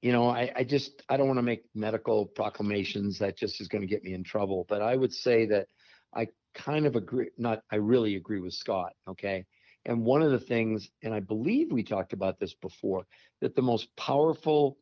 you 0.05 0.13
know, 0.13 0.29
I, 0.29 0.53
I 0.55 0.65
just 0.65 1.03
I 1.09 1.17
don't 1.17 1.29
want 1.29 1.39
to 1.39 1.43
make 1.43 1.65
medical 1.75 2.27
proclamations 2.27 3.19
that 3.21 3.39
just 3.39 3.59
is 3.59 3.69
going 3.69 3.81
to 3.81 3.89
get 3.89 4.05
me 4.05 4.13
in 4.13 4.23
trouble. 4.23 4.67
But 4.69 4.83
I 4.83 4.97
would 4.97 5.15
say 5.15 5.47
that 5.47 5.67
I 6.15 6.29
kind 6.55 6.85
of 6.85 6.95
agree. 6.95 7.31
Not 7.39 7.63
I 7.73 7.77
really 7.77 8.17
agree 8.17 8.41
with 8.41 8.53
Scott. 8.53 8.93
Okay. 9.09 9.47
And 9.87 10.05
one 10.05 10.21
of 10.21 10.31
the 10.31 10.39
things, 10.39 10.91
and 11.03 11.15
I 11.15 11.21
believe 11.21 11.73
we 11.73 11.83
talked 11.83 12.13
about 12.13 12.39
this 12.39 12.53
before, 12.53 13.07
that 13.41 13.57
the 13.57 13.63
most 13.63 13.89
powerful 13.97 14.77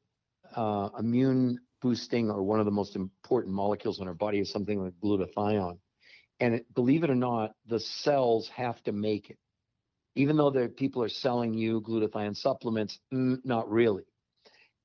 uh, 0.57 0.89
immune 0.99 1.61
boosting 1.81 2.29
or 2.29 2.43
one 2.43 2.59
of 2.59 2.65
the 2.65 2.73
most 2.73 2.97
important 2.97 3.55
molecules 3.55 4.01
in 4.01 4.09
our 4.09 4.15
body 4.15 4.41
is 4.41 4.51
something 4.51 4.83
like 4.83 4.95
glutathione. 5.05 5.79
And 6.41 6.55
it, 6.57 6.75
believe 6.75 7.05
it 7.05 7.11
or 7.11 7.15
not, 7.15 7.53
the 7.69 7.79
cells 7.79 8.49
have 8.49 8.83
to 8.83 8.93
make 8.93 9.31
it 9.31 9.39
even 10.15 10.37
though 10.37 10.51
the 10.51 10.69
people 10.69 11.03
are 11.03 11.09
selling 11.09 11.55
you 11.55 11.81
glutathione 11.81 12.37
supplements, 12.37 12.99
mm, 13.15 13.39
not 13.45 13.71
really. 13.71 14.03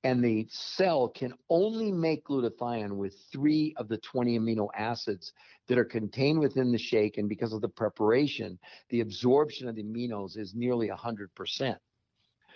And 0.03 0.23
the 0.23 0.47
cell 0.49 1.09
can 1.09 1.33
only 1.49 1.91
make 1.91 2.25
glutathione 2.25 2.95
with 2.95 3.15
three 3.31 3.73
of 3.77 3.87
the 3.87 3.97
20 3.97 4.39
amino 4.39 4.69
acids 4.75 5.33
that 5.67 5.77
are 5.77 5.85
contained 5.85 6.39
within 6.39 6.71
the 6.71 6.77
shake. 6.77 7.17
And 7.17 7.27
because 7.27 7.51
of 7.51 7.61
the 7.61 7.69
preparation, 7.69 8.59
the 8.89 9.01
absorption 9.01 9.67
of 9.67 9.75
the 9.75 9.83
aminos 9.83 10.37
is 10.37 10.53
nearly 10.55 10.89
100%. 10.89 11.77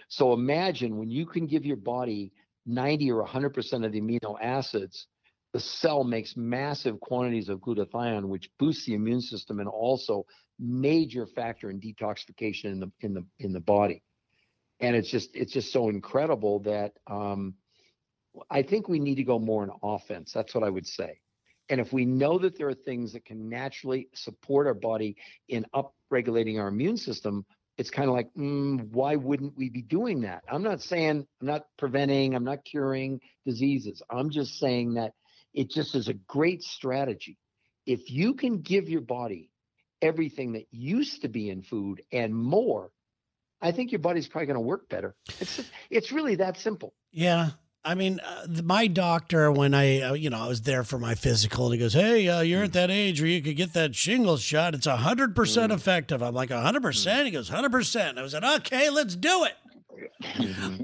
So 0.07 0.33
imagine 0.33 0.98
when 0.98 1.10
you 1.10 1.25
can 1.25 1.48
give 1.48 1.65
your 1.65 1.77
body 1.77 2.31
90 2.65 3.12
or 3.12 3.25
100% 3.25 3.86
of 3.86 3.91
the 3.91 4.01
amino 4.01 4.38
acids, 4.41 5.07
the 5.53 5.60
cell 5.60 6.03
makes 6.03 6.38
massive 6.38 7.00
quantities 7.00 7.50
of 7.50 7.60
glutathione, 7.60 8.25
which 8.25 8.50
boosts 8.60 8.86
the 8.86 8.93
immune 8.93 9.21
system 9.21 9.60
and 9.60 9.67
also 9.67 10.25
major 10.60 11.25
factor 11.25 11.69
in 11.69 11.79
detoxification 11.81 12.65
in 12.65 12.79
the 12.79 12.91
in 13.01 13.13
the 13.13 13.25
in 13.39 13.51
the 13.51 13.60
body 13.60 14.03
and 14.81 14.95
it's 14.95 15.09
just 15.09 15.29
it's 15.33 15.53
just 15.53 15.71
so 15.71 15.89
incredible 15.89 16.59
that 16.59 16.93
um 17.07 17.53
i 18.50 18.61
think 18.61 18.89
we 18.89 19.00
need 19.00 19.15
to 19.15 19.23
go 19.23 19.39
more 19.39 19.63
in 19.63 19.71
offense. 19.83 20.31
That's 20.33 20.53
what 20.53 20.63
i 20.63 20.69
would 20.69 20.88
say. 20.88 21.19
And 21.69 21.79
if 21.79 21.93
we 21.93 22.03
know 22.05 22.38
that 22.39 22.57
there 22.57 22.67
are 22.67 22.73
things 22.73 23.13
that 23.13 23.23
can 23.23 23.47
naturally 23.47 24.09
support 24.13 24.67
our 24.67 24.73
body 24.73 25.15
in 25.47 25.65
up 25.73 25.93
regulating 26.09 26.59
our 26.59 26.67
immune 26.67 26.97
system 26.97 27.45
it's 27.77 27.89
kind 27.89 28.09
of 28.09 28.13
like 28.13 28.29
mm, 28.38 28.91
why 28.91 29.15
wouldn't 29.15 29.57
we 29.57 29.69
be 29.69 29.81
doing 29.81 30.21
that? 30.21 30.43
I'm 30.47 30.63
not 30.63 30.81
saying 30.81 31.25
i'm 31.41 31.47
not 31.47 31.63
preventing 31.77 32.35
i'm 32.35 32.43
not 32.43 32.65
curing 32.65 33.21
diseases. 33.45 34.01
I'm 34.09 34.29
just 34.29 34.59
saying 34.59 34.95
that 34.95 35.13
it 35.53 35.69
just 35.69 35.95
is 35.95 36.07
a 36.07 36.13
great 36.13 36.63
strategy. 36.63 37.38
If 37.85 38.11
you 38.11 38.33
can 38.33 38.61
give 38.61 38.89
your 38.89 39.01
body 39.01 39.51
everything 40.01 40.53
that 40.53 40.65
used 40.71 41.21
to 41.21 41.29
be 41.29 41.50
in 41.50 41.61
food 41.61 42.01
and 42.11 42.33
more, 42.33 42.91
I 43.62 43.72
think 43.72 43.91
your 43.91 44.00
body's 44.00 44.27
probably 44.27 44.48
going 44.48 44.56
to 44.56 44.60
work 44.62 44.89
better. 44.89 45.15
It's 45.39 45.56
just, 45.58 45.72
it's 45.89 46.12
really 46.12 46.36
that 46.36 46.58
simple. 46.58 46.94
Yeah. 47.12 47.51
I 47.84 47.96
mean, 47.96 48.20
uh, 48.20 48.46
th- 48.46 48.62
my 48.63 48.86
doctor, 48.88 49.51
when 49.51 49.74
I, 49.74 50.01
uh, 50.01 50.13
you 50.13 50.30
know, 50.30 50.38
I 50.39 50.48
was 50.48 50.62
there 50.62 50.84
for 50.84 51.00
my 51.00 51.15
physical, 51.15 51.65
and 51.65 51.74
he 51.74 51.80
goes, 51.80 51.94
"Hey, 51.94 52.27
uh, 52.30 52.41
you're 52.41 52.63
at 52.63 52.74
that 52.74 52.91
age 52.91 53.20
where 53.22 53.30
you 53.30 53.41
could 53.41 53.56
get 53.56 53.74
that 53.74 53.96
shingles 53.96 54.44
shot. 54.44 54.75
It's 54.75 54.86
hundred 54.86 55.36
percent 55.36 55.72
Mm. 55.72 55.75
effective." 55.77 56.22
I'm 56.22 56.36
like, 56.36 56.51
hundred 56.51 56.84
percent. 56.84 57.25
He 57.25 57.32
goes, 57.32 57.50
hundred 57.50 57.72
percent. 57.72 58.20
I 58.20 58.22
was 58.22 58.36
like, 58.36 58.44
"Okay, 58.44 58.91
let's 58.91 59.15
do 59.15 59.46
it." 59.46 59.53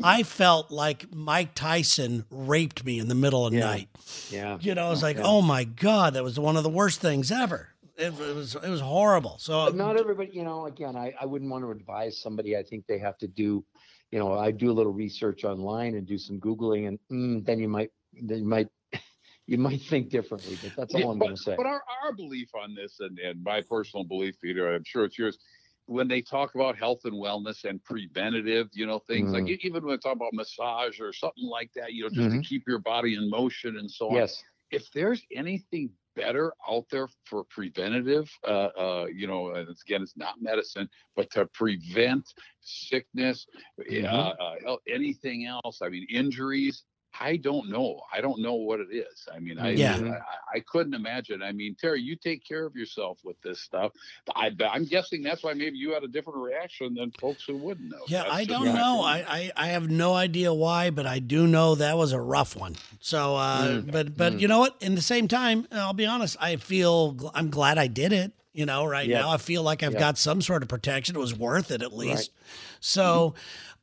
I 0.04 0.24
felt 0.24 0.72
like 0.72 1.14
Mike 1.14 1.54
Tyson 1.54 2.26
raped 2.32 2.84
me 2.84 2.98
in 3.00 3.08
the 3.08 3.16
middle 3.16 3.46
of 3.46 3.52
the 3.52 3.60
Yeah. 3.60 3.66
night. 3.66 3.90
Yeah. 4.32 4.58
You 4.60 4.74
know, 4.76 4.88
I 4.88 4.90
was 4.90 5.04
like, 5.04 5.18
Yeah. 5.18 5.24
"Oh 5.26 5.42
my 5.44 5.64
god, 5.66 6.16
that 6.16 6.24
was 6.24 6.40
one 6.40 6.58
of 6.58 6.64
the 6.64 6.70
worst 6.70 7.00
things 7.00 7.32
ever." 7.32 7.70
It, 7.98 8.14
it 8.14 8.36
was, 8.36 8.56
it 8.56 8.70
was 8.70 8.82
horrible. 8.82 9.38
So 9.40 9.66
But 9.66 9.76
not 9.76 9.98
everybody, 9.98 10.30
you 10.32 10.44
know, 10.44 10.68
again, 10.68 10.96
I, 10.96 11.14
I 11.20 11.26
wouldn't 11.26 11.50
want 11.50 11.64
to 11.64 11.72
advise 11.72 12.22
somebody. 12.22 12.56
I 12.56 12.64
think 12.64 12.86
they 12.88 13.00
have 13.00 13.18
to 13.20 13.28
do, 13.28 13.66
you 14.12 14.20
know, 14.20 14.34
I 14.38 14.52
do 14.52 14.72
a 14.72 14.74
little 14.74 14.94
research 14.94 15.44
online 15.44 15.96
and 15.96 16.06
do 16.06 16.18
some 16.18 16.40
Googling 16.40 16.88
and 16.88 17.00
mm, 17.12 17.46
then 17.46 17.60
you 17.60 17.68
might, 17.68 17.90
then 18.14 18.40
you 18.40 18.46
might, 18.46 18.68
you 19.48 19.58
might 19.58 19.82
think 19.82 20.10
differently, 20.10 20.60
but 20.62 20.76
that's 20.78 20.94
all 20.94 21.02
Yeah, 21.02 21.08
I'm 21.08 21.20
going 21.20 21.36
to 21.36 21.42
say. 21.42 21.56
But 21.58 21.66
our, 21.66 21.82
our 22.04 22.14
belief 22.14 22.50
on 22.54 22.76
this, 22.76 23.00
and, 23.00 23.18
and 23.20 23.44
my 23.44 23.62
personal 23.62 24.04
belief, 24.04 24.36
Peter, 24.42 24.74
I'm 24.76 24.84
sure 24.86 25.06
it's 25.06 25.18
yours, 25.18 25.40
when 25.88 26.08
they 26.08 26.22
talk 26.22 26.54
about 26.54 26.78
health 26.78 27.00
and 27.06 27.14
wellness 27.14 27.64
and 27.64 27.84
preventative, 27.84 28.68
you 28.74 28.86
know, 28.86 29.00
things 29.00 29.32
like 29.32 29.48
e- 29.48 29.60
even 29.64 29.84
when 29.84 29.96
they 29.96 29.98
talk 29.98 30.16
about 30.16 30.34
massage 30.34 31.00
or 31.00 31.14
something 31.14 31.46
like 31.46 31.72
that, 31.76 31.94
you 31.94 32.04
know, 32.04 32.10
just 32.10 32.30
to 32.30 32.38
Mhm. 32.38 32.46
keep 32.46 32.64
your 32.68 32.80
body 32.80 33.16
in 33.16 33.30
motion 33.30 33.78
and 33.78 33.90
so 33.90 34.10
on. 34.10 34.16
yes. 34.18 34.44
If 34.70 34.92
there's 34.92 35.26
anything 35.34 35.92
better 36.18 36.52
out 36.70 36.86
there 36.92 37.08
for 37.24 37.44
preventative, 37.46 38.30
uh, 38.46 38.70
uh, 38.78 39.06
you 39.14 39.28
know, 39.28 39.52
and 39.52 39.70
it's, 39.70 39.84
again, 39.84 40.02
it's 40.02 40.18
not 40.18 40.42
medicine, 40.42 40.90
but 41.16 41.30
to 41.32 41.46
prevent 41.54 42.26
sickness, 42.60 43.48
Mhm. 43.80 44.04
uh, 44.04 44.72
uh, 44.72 44.78
anything 44.88 45.46
else, 45.46 45.82
I 45.82 45.90
mean, 45.90 46.06
injuries, 46.10 46.84
I 47.20 47.38
don't 47.38 47.70
know. 47.70 48.02
I 48.14 48.22
don't 48.22 48.40
know 48.42 48.54
what 48.54 48.80
it 48.80 48.90
is. 48.92 49.28
I 49.34 49.40
mean, 49.40 49.58
I, 49.58 49.72
Yeah. 49.72 50.20
I, 50.54 50.58
I 50.58 50.60
couldn't 50.62 50.94
imagine. 50.94 51.42
I 51.42 51.52
mean, 51.52 51.76
Terry, 51.80 52.02
you 52.02 52.16
take 52.16 52.46
care 52.48 52.66
of 52.66 52.76
yourself 52.76 53.18
with 53.24 53.42
this 53.42 53.60
stuff. 53.60 53.92
I, 54.36 54.52
I'm 54.70 54.86
guessing 54.86 55.24
that's 55.24 55.44
why 55.44 55.54
maybe 55.54 55.78
you 55.78 55.94
had 55.94 56.04
a 56.04 56.08
different 56.08 56.40
reaction 56.40 56.94
than 56.94 57.12
folks 57.20 57.44
who 57.46 57.58
wouldn't 57.58 57.90
know. 57.90 58.02
Yeah, 58.08 58.24
That's 58.24 58.36
I 58.36 58.46
don't 58.46 58.66
know. 58.66 59.02
I, 59.04 59.26
I, 59.28 59.52
I 59.58 59.68
have 59.68 59.90
no 59.90 60.14
idea 60.14 60.54
why, 60.54 60.90
but 60.92 61.06
I 61.06 61.20
do 61.20 61.48
know 61.48 61.76
that 61.76 61.98
was 61.98 62.12
a 62.14 62.22
rough 62.22 62.56
one. 62.56 62.76
So, 63.00 63.36
uh, 63.36 63.68
Mm. 63.68 63.92
but 63.92 64.16
but 64.16 64.34
Mm. 64.34 64.40
you 64.42 64.48
know 64.48 64.60
what? 64.60 64.76
In 64.82 64.96
the 64.96 65.02
same 65.02 65.28
time, 65.28 65.68
I'll 65.72 65.94
be 65.94 66.06
honest. 66.06 66.38
I 66.40 66.58
feel 66.58 67.14
gl- 67.16 67.32
I'm 67.34 67.50
glad 67.50 67.78
I 67.78 67.88
did 67.88 68.14
it. 68.14 68.32
You 68.54 68.66
know, 68.66 68.86
right 68.86 69.08
Yeah. 69.08 69.22
now 69.22 69.30
I 69.30 69.38
feel 69.38 69.62
like 69.64 69.84
I've 69.84 69.94
Yeah. 69.94 70.00
got 70.00 70.18
some 70.18 70.42
sort 70.42 70.62
of 70.64 70.70
protection. 70.70 71.16
It 71.16 71.20
was 71.20 71.34
worth 71.36 71.72
it 71.72 71.82
at 71.82 71.94
least. 71.96 72.32
So, 72.80 73.34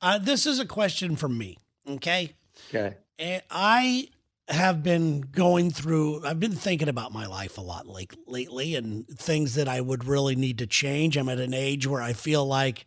uh, 0.02 0.18
this 0.18 0.46
is 0.46 0.58
a 0.60 0.66
question 0.66 1.16
from 1.16 1.36
me. 1.38 1.58
Okay, 1.88 2.34
Okay. 2.68 2.96
And 3.18 3.42
I 3.50 4.08
have 4.48 4.82
been 4.82 5.22
going 5.22 5.70
through, 5.70 6.24
I've 6.24 6.40
been 6.40 6.52
thinking 6.54 6.88
about 6.88 7.12
my 7.12 7.26
life 7.26 7.56
a 7.56 7.62
lot 7.62 7.86
like 7.86 8.14
lately 8.26 8.74
and 8.74 9.06
things 9.08 9.54
that 9.54 9.68
I 9.68 9.80
would 9.80 10.04
really 10.04 10.36
need 10.36 10.58
to 10.58 10.66
change. 10.66 11.16
I'm 11.16 11.28
at 11.28 11.38
an 11.38 11.54
age 11.54 11.86
where 11.86 12.02
I 12.02 12.12
feel 12.12 12.44
like 12.44 12.84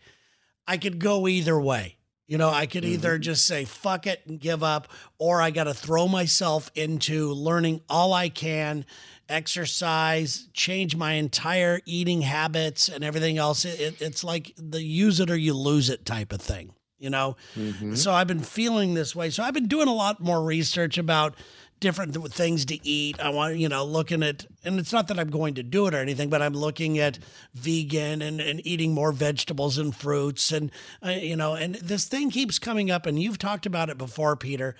I 0.67 0.77
could 0.77 0.99
go 0.99 1.27
either 1.27 1.59
way. 1.59 1.97
You 2.27 2.37
know, 2.37 2.49
I 2.49 2.65
could 2.65 2.83
either 2.83 3.13
mm-hmm. 3.13 3.21
just 3.21 3.45
say 3.45 3.63
fuck 3.63 4.05
it 4.05 4.21
and 4.27 4.37
give 4.37 4.61
up, 4.61 4.89
or 5.17 5.41
I 5.41 5.49
got 5.49 5.63
to 5.63 5.73
throw 5.73 6.09
myself 6.09 6.69
into 6.75 7.31
learning 7.31 7.79
all 7.89 8.11
I 8.11 8.27
can, 8.27 8.85
exercise, 9.29 10.49
change 10.53 10.95
my 10.97 11.13
entire 11.13 11.79
eating 11.85 12.21
habits 12.21 12.89
and 12.89 13.01
everything 13.01 13.37
else. 13.37 13.63
It, 13.63 13.79
it- 13.79 14.01
it's 14.01 14.25
like 14.25 14.53
the 14.57 14.83
use 14.83 15.21
it 15.21 15.31
or 15.31 15.37
you 15.37 15.53
lose 15.53 15.89
it 15.89 16.05
type 16.05 16.33
of 16.33 16.41
thing, 16.41 16.73
you 16.99 17.09
know? 17.09 17.35
Mhm. 17.55 17.97
So 17.97 18.13
I've 18.13 18.27
been 18.27 18.39
feeling 18.41 18.93
this 18.93 19.15
way. 19.15 19.29
So 19.29 19.43
I've 19.43 19.53
been 19.53 19.67
doing 19.67 19.87
a 19.87 19.93
lot 19.93 20.19
more 20.19 20.43
research 20.43 20.97
about 20.97 21.35
different 21.79 22.15
th- 22.15 22.31
things 22.31 22.65
to 22.65 22.87
eat. 22.87 23.19
I 23.19 23.29
want, 23.29 23.57
you 23.57 23.69
know, 23.69 23.85
looking 23.85 24.23
at, 24.23 24.47
and 24.63 24.79
it's 24.79 24.91
not 24.91 25.07
that 25.09 25.19
I'm 25.19 25.29
going 25.29 25.53
to 25.55 25.63
do 25.63 25.85
it 25.85 25.93
or 25.93 25.97
anything, 25.97 26.27
but 26.29 26.41
I'm 26.41 26.53
looking 26.55 26.97
at 26.97 27.19
vegan 27.53 28.23
and, 28.23 28.41
and 28.41 28.65
eating 28.65 28.93
more 28.93 29.11
vegetables 29.11 29.77
and 29.77 29.95
fruits. 29.95 30.51
And, 30.51 30.71
uh, 31.05 31.09
you 31.11 31.35
know, 31.35 31.53
and 31.53 31.75
this 31.75 32.05
thing 32.05 32.31
keeps 32.31 32.57
coming 32.57 32.89
up, 32.89 33.05
and 33.05 33.21
you've 33.21 33.37
talked 33.37 33.67
about 33.67 33.89
it 33.91 33.97
before, 33.99 34.35
Peter, 34.35 34.75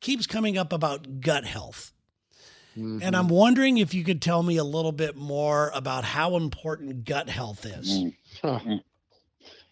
keeps 0.00 0.26
coming 0.26 0.58
up 0.58 0.72
about 0.72 1.20
gut 1.20 1.44
health. 1.44 1.92
And 2.74 3.02
Mhm. 3.02 3.14
I'm 3.14 3.28
wondering 3.28 3.76
if 3.78 3.92
you 3.94 4.02
could 4.02 4.20
tell 4.22 4.42
me 4.42 4.56
a 4.56 4.64
little 4.64 4.92
bit 4.92 5.14
more 5.14 5.70
about 5.74 6.04
how 6.04 6.36
important 6.36 7.04
gut 7.04 7.28
health 7.28 7.66
is. 7.66 7.88
Mm. 8.42 8.80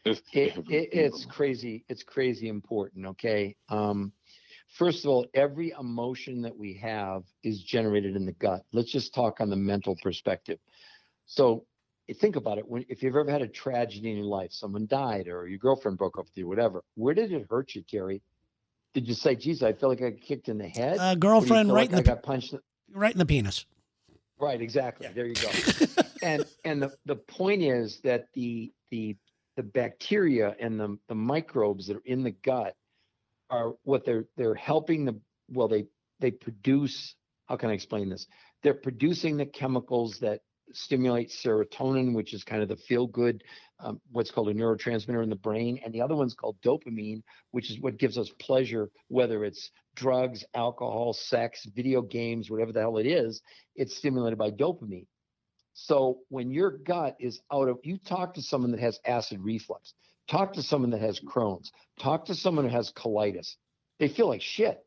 Huh. 0.07 0.11
It's- 0.13 0.23
it, 0.33 0.57
it, 0.71 0.89
it's 0.93 1.25
crazy 1.27 1.85
it's 1.89 2.03
crazy 2.03 2.49
important 2.49 3.07
okay 3.07 3.55
um 3.69 4.13
first 4.79 5.05
of 5.05 5.11
all 5.11 5.27
every 5.35 5.75
emotion 5.79 6.41
that 6.43 6.57
we 6.57 6.75
have 6.75 7.25
is 7.43 7.63
generated 7.63 8.17
in 8.17 8.25
the 8.25 8.33
gut 8.33 8.63
let's 8.73 8.91
just 8.91 9.13
talk 9.15 9.41
on 9.41 9.51
the 9.51 9.57
mental 9.57 9.97
perspective 10.03 10.59
so 11.27 11.67
think 12.21 12.37
about 12.37 12.57
it 12.59 12.67
when 12.67 12.85
if 12.89 13.03
you've 13.03 13.15
ever 13.15 13.31
had 13.31 13.43
a 13.43 13.47
tragedy 13.49 14.11
in 14.11 14.17
your 14.17 14.27
life 14.27 14.51
someone 14.53 14.87
died 14.87 15.29
or 15.29 15.47
your 15.47 15.59
girlfriend 15.59 15.99
broke 15.99 16.19
up 16.19 16.25
with 16.25 16.37
you 16.37 16.49
whatever 16.49 16.83
where 16.95 17.15
did 17.15 17.31
it 17.31 17.47
hurt 17.51 17.75
you 17.75 17.83
terry 17.83 18.23
Did 18.95 19.07
you 19.07 19.15
say, 19.15 19.37
geez, 19.37 19.63
I 19.63 19.73
feel 19.75 19.89
like 19.91 20.03
I 20.03 20.11
got 20.11 20.21
kicked 20.21 20.49
in 20.49 20.59
the 20.59 20.67
head? 20.69 20.99
Uh, 20.99 21.03
Or 21.03 21.15
do 21.15 21.15
you 21.15 21.21
girlfriend, 21.21 21.69
right 21.73 21.83
like 21.83 21.91
in 21.91 21.95
I 21.99 22.03
the 22.03 22.11
got 22.15 22.23
punched. 22.25 22.53
in- 22.55 22.61
right 22.93 23.13
in 23.13 23.19
the 23.19 23.27
penis. 23.27 23.67
Right, 24.41 24.61
exactly. 24.61 25.07
Yeah. 25.07 25.13
There 25.13 25.27
you 25.27 25.35
go. 25.35 25.51
and 26.23 26.45
and 26.65 26.83
the, 26.83 26.91
the 27.07 27.15
point 27.15 27.63
is 27.63 28.01
that 28.03 28.27
the 28.35 28.73
the 28.91 29.15
the 29.61 29.67
bacteria 29.69 30.57
and 30.59 30.81
the, 30.81 30.97
the 31.09 31.15
microbes 31.15 31.87
that 31.87 31.95
are 31.95 32.07
in 32.07 32.23
the 32.23 32.31
gut 32.31 32.75
are 33.51 33.75
what 33.83 34.07
they're 34.07 34.25
they're 34.39 34.55
helping 34.55 35.05
the 35.05 35.21
well 35.51 35.69
they 35.69 35.85
they 36.19 36.31
produce 36.31 37.15
how 37.45 37.57
can 37.57 37.69
I 37.69 37.75
explain 37.75 38.09
this? 38.09 38.27
They're 38.63 38.73
producing 38.73 39.37
the 39.37 39.45
chemicals 39.45 40.19
that 40.21 40.41
stimulate 40.73 41.31
serotonin, 41.31 42.15
which 42.15 42.33
is 42.33 42.43
kind 42.43 42.63
of 42.63 42.71
the 42.71 42.77
feel 42.77 43.07
good, 43.07 43.43
um, 43.81 44.01
what's 44.13 44.31
called 44.31 44.49
a 44.49 44.55
neurotransmitter 44.55 45.23
in 45.23 45.29
the 45.29 45.37
brain, 45.37 45.79
and 45.85 45.93
the 45.93 46.01
other 46.01 46.17
one's 46.17 46.33
called 46.33 46.57
dopamine, 46.65 47.23
which 47.51 47.71
is 47.71 47.81
what 47.81 47.99
gives 47.99 48.17
us 48.17 48.31
pleasure, 48.41 48.89
whether 49.09 49.45
it's 49.45 49.73
drugs, 49.95 50.43
alcohol, 50.55 51.13
sex, 51.13 51.67
video 51.75 52.01
games, 52.01 52.49
whatever 52.49 52.73
the 52.73 52.81
hell 52.81 52.97
it 52.97 53.07
is. 53.07 53.43
It's 53.75 53.97
stimulated 53.97 54.39
by 54.39 54.53
dopamine. 54.53 55.07
So 55.75 56.21
when 56.29 56.51
your 56.51 56.71
gut 56.71 57.17
is 57.21 57.41
out 57.53 57.69
of, 57.69 57.79
you 57.83 57.99
talk 57.99 58.35
to 58.35 58.43
someone 58.43 58.73
that 58.73 58.81
has 58.81 59.01
acid 59.05 59.41
reflux, 59.41 59.95
talk 60.29 60.53
to 60.55 60.63
someone 60.63 60.91
that 60.91 61.01
has 61.01 61.19
mm-hmm. 61.19 61.29
Crohn's, 61.29 61.73
talk 61.99 62.27
to 62.27 62.35
someone 62.35 62.69
who 62.69 62.75
has 62.75 62.93
colitis. 62.93 63.57
They 63.99 64.09
feel 64.09 64.29
like 64.29 64.43
shit. 64.43 64.85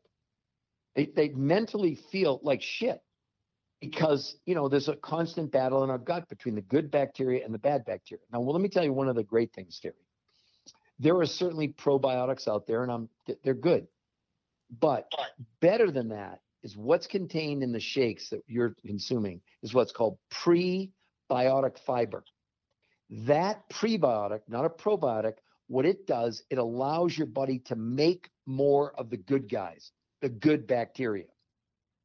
They, 0.94 1.06
they 1.06 1.28
mentally 1.30 1.96
feel 2.12 2.40
like 2.42 2.62
shit 2.62 3.00
because, 3.80 4.36
you 4.46 4.54
know, 4.54 4.68
there's 4.68 4.88
a 4.88 4.96
constant 4.96 5.50
battle 5.50 5.82
in 5.84 5.90
our 5.90 5.98
gut 5.98 6.28
between 6.28 6.54
the 6.54 6.62
good 6.62 6.90
bacteria 6.90 7.44
and 7.44 7.52
the 7.52 7.58
bad 7.58 7.84
bacteria. 7.84 8.22
Now, 8.32 8.40
well, 8.40 8.52
let 8.52 8.62
me 8.62 8.68
tell 8.68 8.84
you 8.84 8.92
one 8.92 9.08
of 9.08 9.16
the 9.16 9.24
great 9.24 9.52
things, 9.52 9.78
Terry. 9.80 9.94
There 11.00 11.16
are 11.16 11.26
certainly 11.26 11.68
probiotics 11.68 12.46
out 12.46 12.66
there 12.66 12.82
and 12.84 12.92
I'm, 12.92 13.08
they're 13.42 13.54
good. 13.54 13.88
But 14.80 15.10
better 15.60 15.90
than 15.90 16.08
that 16.08 16.40
is 16.64 16.76
what's 16.76 17.06
contained 17.06 17.62
in 17.62 17.70
the 17.70 17.78
shakes 17.78 18.30
that 18.30 18.42
you're 18.48 18.74
consuming 18.84 19.40
is 19.62 19.72
what's 19.72 19.92
called 19.92 20.18
prebiotic 20.32 21.78
fiber. 21.86 22.24
That 23.10 23.68
prebiotic, 23.70 24.40
not 24.48 24.64
a 24.64 24.70
probiotic, 24.70 25.34
what 25.68 25.84
it 25.84 26.06
does, 26.06 26.42
it 26.50 26.58
allows 26.58 27.16
your 27.16 27.26
body 27.26 27.60
to 27.66 27.76
make 27.76 28.30
more 28.46 28.92
of 28.98 29.10
the 29.10 29.16
good 29.16 29.50
guys, 29.50 29.92
the 30.22 30.30
good 30.30 30.66
bacteria, 30.66 31.26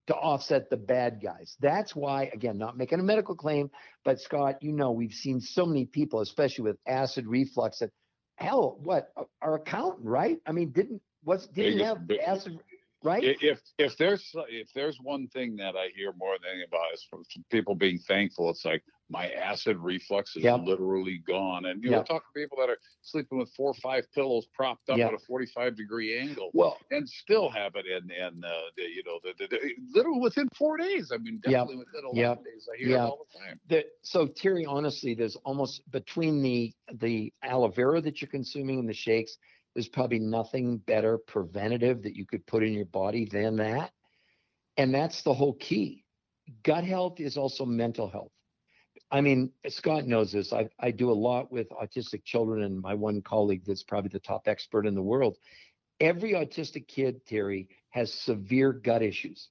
to 0.07 0.15
offset 0.15 0.69
the 0.69 0.77
bad 0.77 1.21
guys. 1.23 1.55
That's 1.59 1.95
why, 1.95 2.29
again, 2.33 2.57
not 2.57 2.77
making 2.77 2.99
a 2.99 3.03
medical 3.03 3.35
claim, 3.35 3.71
but 4.03 4.19
Scott, 4.19 4.61
you 4.61 4.73
know, 4.73 4.91
we've 4.91 5.13
seen 5.13 5.39
so 5.39 5.65
many 5.65 5.85
people, 5.85 6.19
especially 6.19 6.65
with 6.65 6.77
acid 6.85 7.27
reflux, 7.27 7.79
that 7.79 7.91
hell, 8.35 8.77
what 8.81 9.13
our 9.41 9.55
accountant, 9.55 10.05
right? 10.05 10.39
I 10.45 10.51
mean, 10.51 10.71
didn't 10.71 11.01
was 11.23 11.47
didn't 11.47 11.79
have 11.79 12.09
acid, 12.25 12.59
right? 13.03 13.23
If 13.41 13.61
if 13.77 13.97
there's 13.97 14.29
if 14.49 14.69
there's 14.73 14.97
one 15.01 15.27
thing 15.27 15.55
that 15.57 15.75
I 15.75 15.89
hear 15.95 16.13
more 16.17 16.35
than 16.41 16.51
anything 16.51 16.67
about 16.67 16.93
is 16.93 17.05
from 17.09 17.23
people 17.51 17.75
being 17.75 17.99
thankful, 17.99 18.49
it's 18.49 18.65
like 18.65 18.83
my 19.09 19.31
acid 19.31 19.77
reflux 19.77 20.35
is 20.35 20.43
Yep. 20.43 20.61
literally 20.65 21.17
gone. 21.27 21.65
And 21.65 21.83
you 21.83 21.89
know, 21.89 21.97
Yep. 21.97 22.05
talk 22.07 22.23
to 22.23 22.39
people 22.39 22.57
that 22.59 22.69
are 22.69 22.77
sleeping 23.01 23.39
with 23.39 23.51
four 23.55 23.71
or 23.71 23.73
five 23.75 24.05
pillows 24.13 24.45
propped 24.53 24.89
up 24.89 24.97
Yep. 24.97 25.07
at 25.09 25.13
a 25.15 25.19
45 25.19 25.75
degree 25.75 26.17
angle 26.19 26.51
well, 26.53 26.77
and 26.91 27.07
still 27.09 27.49
have 27.49 27.75
it 27.75 27.85
in 27.87 28.09
and 28.11 28.45
uh, 28.45 28.49
the, 28.77 28.83
you 28.83 29.03
know 29.05 29.19
the, 29.23 29.33
the, 29.39 29.47
the 29.47 29.75
literally 29.93 30.19
within 30.19 30.47
four 30.55 30.77
days. 30.77 31.11
I 31.11 31.17
mean, 31.17 31.39
definitely 31.39 31.77
within 31.77 32.01
11 32.05 32.15
Yep. 32.19 32.43
days. 32.43 32.69
I 32.71 32.77
hear 32.77 32.91
it 32.97 33.01
all 33.01 33.25
the 33.33 33.39
time. 33.39 33.59
the, 33.67 33.85
so 34.03 34.27
Terry, 34.27 34.65
honestly, 34.65 35.13
there's 35.15 35.35
almost 35.37 35.89
between 35.91 36.41
the 36.41 36.73
the 36.95 37.33
aloe 37.43 37.69
vera 37.69 38.01
that 38.01 38.21
you're 38.21 38.29
consuming 38.29 38.79
and 38.79 38.87
the 38.89 38.93
shakes, 38.93 39.37
there's 39.73 39.87
probably 39.87 40.19
nothing 40.19 40.77
better 40.77 41.17
preventative 41.17 42.03
that 42.03 42.15
you 42.15 42.25
could 42.25 42.45
put 42.45 42.63
in 42.63 42.73
your 42.73 42.85
body 42.85 43.25
than 43.25 43.57
that. 43.57 43.91
And 44.77 44.93
that's 44.93 45.21
the 45.23 45.33
whole 45.33 45.53
key. 45.53 46.03
Gut 46.63 46.83
health 46.83 47.19
is 47.19 47.37
also 47.37 47.65
mental 47.65 48.09
health. 48.09 48.31
I 49.11 49.21
mean, 49.21 49.51
Scott 49.67 50.05
knows 50.05 50.31
this. 50.31 50.53
I, 50.53 50.69
I 50.79 50.91
do 50.91 51.11
a 51.11 51.13
lot 51.13 51.51
with 51.51 51.69
autistic 51.69 52.23
children, 52.23 52.63
and 52.63 52.79
my 52.79 52.93
one 52.93 53.21
colleague 53.21 53.63
that's 53.65 53.83
probably 53.83 54.09
the 54.09 54.19
top 54.19 54.47
expert 54.47 54.85
in 54.85 54.95
the 54.95 55.01
world. 55.01 55.37
Every 55.99 56.33
autistic 56.33 56.87
kid, 56.87 57.25
Terry, 57.25 57.69
has 57.89 58.13
severe 58.13 58.71
gut 58.71 59.01
issues. 59.01 59.49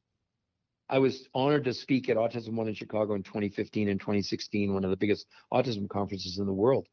I 0.88 0.98
was 0.98 1.28
honored 1.34 1.64
to 1.64 1.74
speak 1.74 2.08
at 2.08 2.16
Autism 2.16 2.54
One 2.54 2.68
in 2.68 2.74
Chicago 2.74 3.14
in 3.14 3.22
2015 3.22 3.88
and 3.88 4.00
2016, 4.00 4.72
one 4.72 4.84
of 4.84 4.90
the 4.90 4.96
biggest 4.96 5.26
autism 5.52 5.88
conferences 5.88 6.38
in 6.38 6.46
the 6.46 6.52
world. 6.52 6.88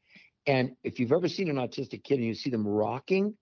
And 0.48 0.76
if 0.84 1.00
you've 1.00 1.12
ever 1.12 1.28
seen 1.28 1.50
an 1.50 1.56
autistic 1.56 2.04
kid 2.04 2.16
and 2.16 2.26
you 2.26 2.36
see 2.36 2.50
them 2.50 2.68
rocking, 2.68 3.36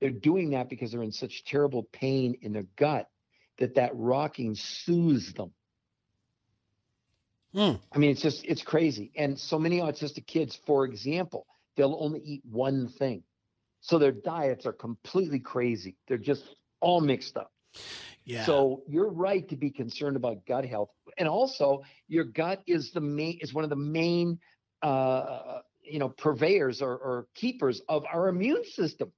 they're 0.00 0.10
doing 0.10 0.50
that 0.50 0.68
because 0.68 0.92
they're 0.92 1.02
in 1.02 1.12
such 1.12 1.44
terrible 1.44 1.84
pain 1.92 2.36
in 2.42 2.52
their 2.52 2.66
gut 2.76 3.08
that 3.58 3.76
that 3.76 3.92
rocking 3.94 4.54
soothes 4.54 5.32
them. 5.32 5.52
Hmm. 7.54 7.72
I 7.90 7.98
mean, 7.98 8.10
it's 8.10 8.20
just 8.20 8.44
it's 8.44 8.62
crazy. 8.62 9.12
And 9.16 9.38
so 9.38 9.58
many 9.58 9.80
autistic 9.80 10.26
kids, 10.26 10.58
for 10.66 10.84
example, 10.84 11.46
they'll 11.76 11.96
only 11.98 12.20
eat 12.20 12.42
one 12.44 12.88
thing. 12.88 13.22
So 13.80 13.98
their 13.98 14.12
diets 14.12 14.66
are 14.66 14.72
completely 14.72 15.38
crazy. 15.38 15.96
They're 16.06 16.18
just 16.18 16.44
all 16.80 17.00
mixed 17.00 17.36
up. 17.36 17.52
Yeah. 18.24 18.44
So 18.44 18.82
you're 18.88 19.10
right 19.10 19.48
to 19.48 19.56
be 19.56 19.70
concerned 19.70 20.16
about 20.16 20.44
gut 20.46 20.66
health, 20.66 20.90
and 21.16 21.28
also 21.28 21.82
your 22.08 22.24
gut 22.24 22.62
is 22.66 22.90
the 22.90 23.00
main 23.00 23.38
is 23.40 23.54
one 23.54 23.64
of 23.64 23.70
the 23.70 23.76
main, 23.76 24.38
uh, 24.82 25.60
you 25.88 25.98
know, 25.98 26.08
purveyors 26.08 26.82
or, 26.82 26.92
or 26.96 27.26
keepers 27.34 27.80
of 27.88 28.04
our 28.12 28.28
immune 28.28 28.64
system. 28.64 29.12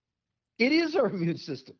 It 0.59 0.73
is 0.73 0.97
our 0.97 1.07
immune 1.11 1.39
system, 1.39 1.77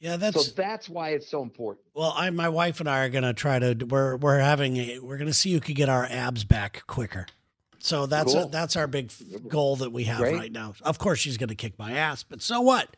yeah, 0.00 0.16
that's 0.16 0.46
so 0.46 0.52
that's 0.54 0.88
why 0.88 1.10
it's 1.10 1.28
so 1.28 1.42
important. 1.42 1.84
well. 1.94 2.12
I, 2.16 2.30
my 2.30 2.48
wife 2.48 2.80
and 2.80 2.88
I 2.88 3.00
are 3.04 3.08
gonna 3.08 3.34
try 3.34 3.58
to. 3.58 3.74
We're 3.84 4.16
we're 4.16 4.38
having 4.38 4.76
a. 4.76 4.98
We're 5.00 5.18
gonna 5.18 5.32
see 5.32 5.52
who 5.52 5.60
can 5.60 5.74
get 5.74 5.88
our 5.88 6.06
abs 6.08 6.44
back 6.44 6.84
quicker. 6.86 7.26
So 7.80 8.06
that's 8.06 8.32
Cool. 8.32 8.48
that's 8.48 8.76
our 8.76 8.86
big 8.86 9.06
f- 9.10 9.48
goal 9.48 9.76
that 9.76 9.90
we 9.90 10.04
have 10.04 10.18
Great. 10.18 10.34
right 10.36 10.52
now. 10.52 10.74
Of 10.82 10.98
course, 10.98 11.18
she's 11.18 11.36
gonna 11.36 11.54
kick 11.54 11.78
my 11.78 11.92
ass, 11.92 12.22
but 12.22 12.42
so 12.42 12.60
what? 12.60 12.96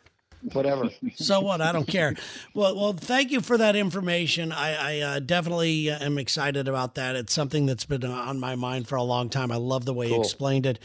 Whatever. 0.52 0.90
so 1.14 1.40
what? 1.40 1.60
I 1.60 1.72
don't 1.72 1.86
care. 1.86 2.14
Well, 2.54 2.74
well, 2.76 2.92
thank 2.92 3.30
you 3.30 3.40
for 3.40 3.58
that 3.58 3.76
information. 3.76 4.52
I, 4.52 4.98
I 4.98 5.00
uh, 5.00 5.18
definitely 5.20 5.90
am 5.90 6.18
excited 6.18 6.68
about 6.68 6.94
that. 6.94 7.16
It's 7.16 7.32
something 7.32 7.66
that's 7.66 7.84
been 7.84 8.04
on 8.04 8.40
my 8.40 8.56
mind 8.56 8.88
for 8.88 8.96
a 8.96 9.02
long 9.02 9.28
time. 9.28 9.52
I 9.52 9.56
love 9.56 9.84
the 9.84 9.94
way 9.94 10.08
you 10.08 10.18
explained 10.20 10.66
it, 10.66 10.78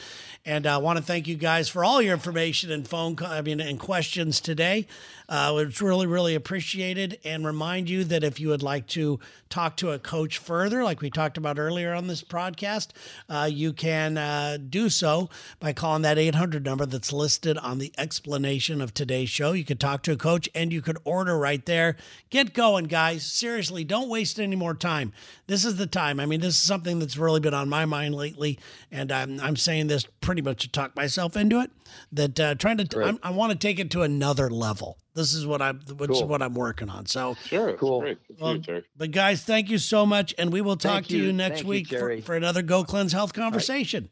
and 0.46 0.68
I 0.68 0.78
want 0.78 0.98
to 0.98 1.04
thank 1.04 1.28
you 1.28 1.36
guys 1.36 1.70
for 1.70 1.84
all 1.84 2.02
your 2.02 2.14
information 2.14 2.72
and 2.72 2.88
phone, 2.88 3.16
I 3.24 3.42
mean, 3.42 3.60
and 3.60 3.80
questions 3.80 4.40
today. 4.40 4.88
Uh, 5.28 5.56
it's 5.58 5.82
really, 5.82 6.06
really 6.06 6.36
appreciated. 6.36 7.20
And 7.24 7.46
remind 7.46 7.90
you 7.90 8.04
that 8.06 8.24
if 8.24 8.40
you 8.40 8.50
would 8.50 8.64
like 8.64 8.88
to 8.88 9.20
talk 9.50 9.78
to 9.78 9.92
a 9.92 10.00
coach 10.00 10.38
further, 10.38 10.84
like 10.84 11.02
we 11.02 11.10
talked 11.10 11.38
about 11.38 11.58
earlier 11.58 11.94
on 11.94 12.08
this 12.08 12.24
podcast, 12.24 12.90
uh, 13.30 13.50
you 13.52 13.74
can 13.74 14.18
uh, 14.18 14.58
do 14.70 14.90
so 14.90 15.30
by 15.60 15.74
calling 15.74 16.04
that 16.04 16.18
800 16.18 16.64
number 16.64 16.86
that's 16.86 17.12
listed 17.12 17.58
on 17.58 17.80
the 17.80 17.92
explanation 17.98 18.82
of 18.82 18.94
today's 18.94 19.30
show. 19.30 19.45
You 19.54 19.66
could 19.66 19.80
talk 19.80 20.04
to 20.04 20.12
a 20.14 20.18
coach 20.18 20.50
and 20.56 20.72
you 20.72 20.82
could 20.82 20.98
order 21.04 21.38
right 21.38 21.66
there. 21.66 21.98
Get 22.30 22.54
going, 22.54 22.86
guys. 22.86 23.24
Seriously, 23.26 23.84
don't 23.84 24.10
waste 24.10 24.40
any 24.40 24.56
more 24.56 24.74
time. 24.74 25.14
This 25.48 25.66
is 25.66 25.76
the 25.78 25.88
time. 25.88 26.20
I 26.20 26.26
mean, 26.26 26.42
this 26.42 26.56
is 26.56 26.60
something 26.62 27.00
that's 27.00 27.18
really 27.18 27.40
been 27.40 27.54
on 27.54 27.70
my 27.70 27.86
mind 27.86 28.16
lately. 28.16 28.60
And 28.92 29.12
I'm, 29.12 29.40
I'm 29.40 29.56
saying 29.56 29.88
this 29.88 30.06
pretty 30.22 30.42
much 30.42 30.62
to 30.64 30.72
talk 30.72 30.96
myself 30.96 31.36
into 31.36 31.60
it. 31.62 31.72
That 32.12 32.40
uh, 32.40 32.56
trying 32.56 32.78
to, 32.78 32.98
Right. 32.98 33.08
I'm, 33.08 33.20
I 33.24 33.30
want 33.32 33.52
to 33.52 33.58
take 33.58 33.80
it 33.80 33.92
to 33.92 34.02
another 34.02 34.50
level. 34.50 34.98
This 35.14 35.34
is 35.34 35.48
what 35.48 35.62
I'm, 35.62 35.80
which 35.98 36.12
is 36.12 36.24
what 36.24 36.42
I'm 36.42 36.54
working 36.54 36.90
on. 36.90 37.06
So, 37.06 37.36
Sure, 37.46 37.74
Cool. 37.78 38.02
great. 38.02 38.18
Well, 38.38 38.58
you, 38.58 38.84
but 38.98 39.12
guys, 39.12 39.44
thank 39.44 39.70
you 39.70 39.78
so 39.78 40.06
much, 40.06 40.36
and 40.38 40.52
we 40.52 40.60
will 40.60 40.76
talk 40.76 40.92
Thank 40.92 41.08
to 41.08 41.18
you, 41.18 41.24
you. 41.26 41.34
next 41.34 41.60
Thank 41.62 41.64
you, 41.64 41.70
week 41.70 41.88
for, 41.88 42.22
for 42.22 42.36
another 42.36 42.62
Go 42.62 42.84
Cleanse 42.84 43.14
Health 43.14 43.32
conversation. 43.34 44.10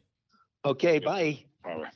Okay. 0.64 0.98
Bye. 0.98 1.44
All 1.64 1.82
right. 1.82 1.92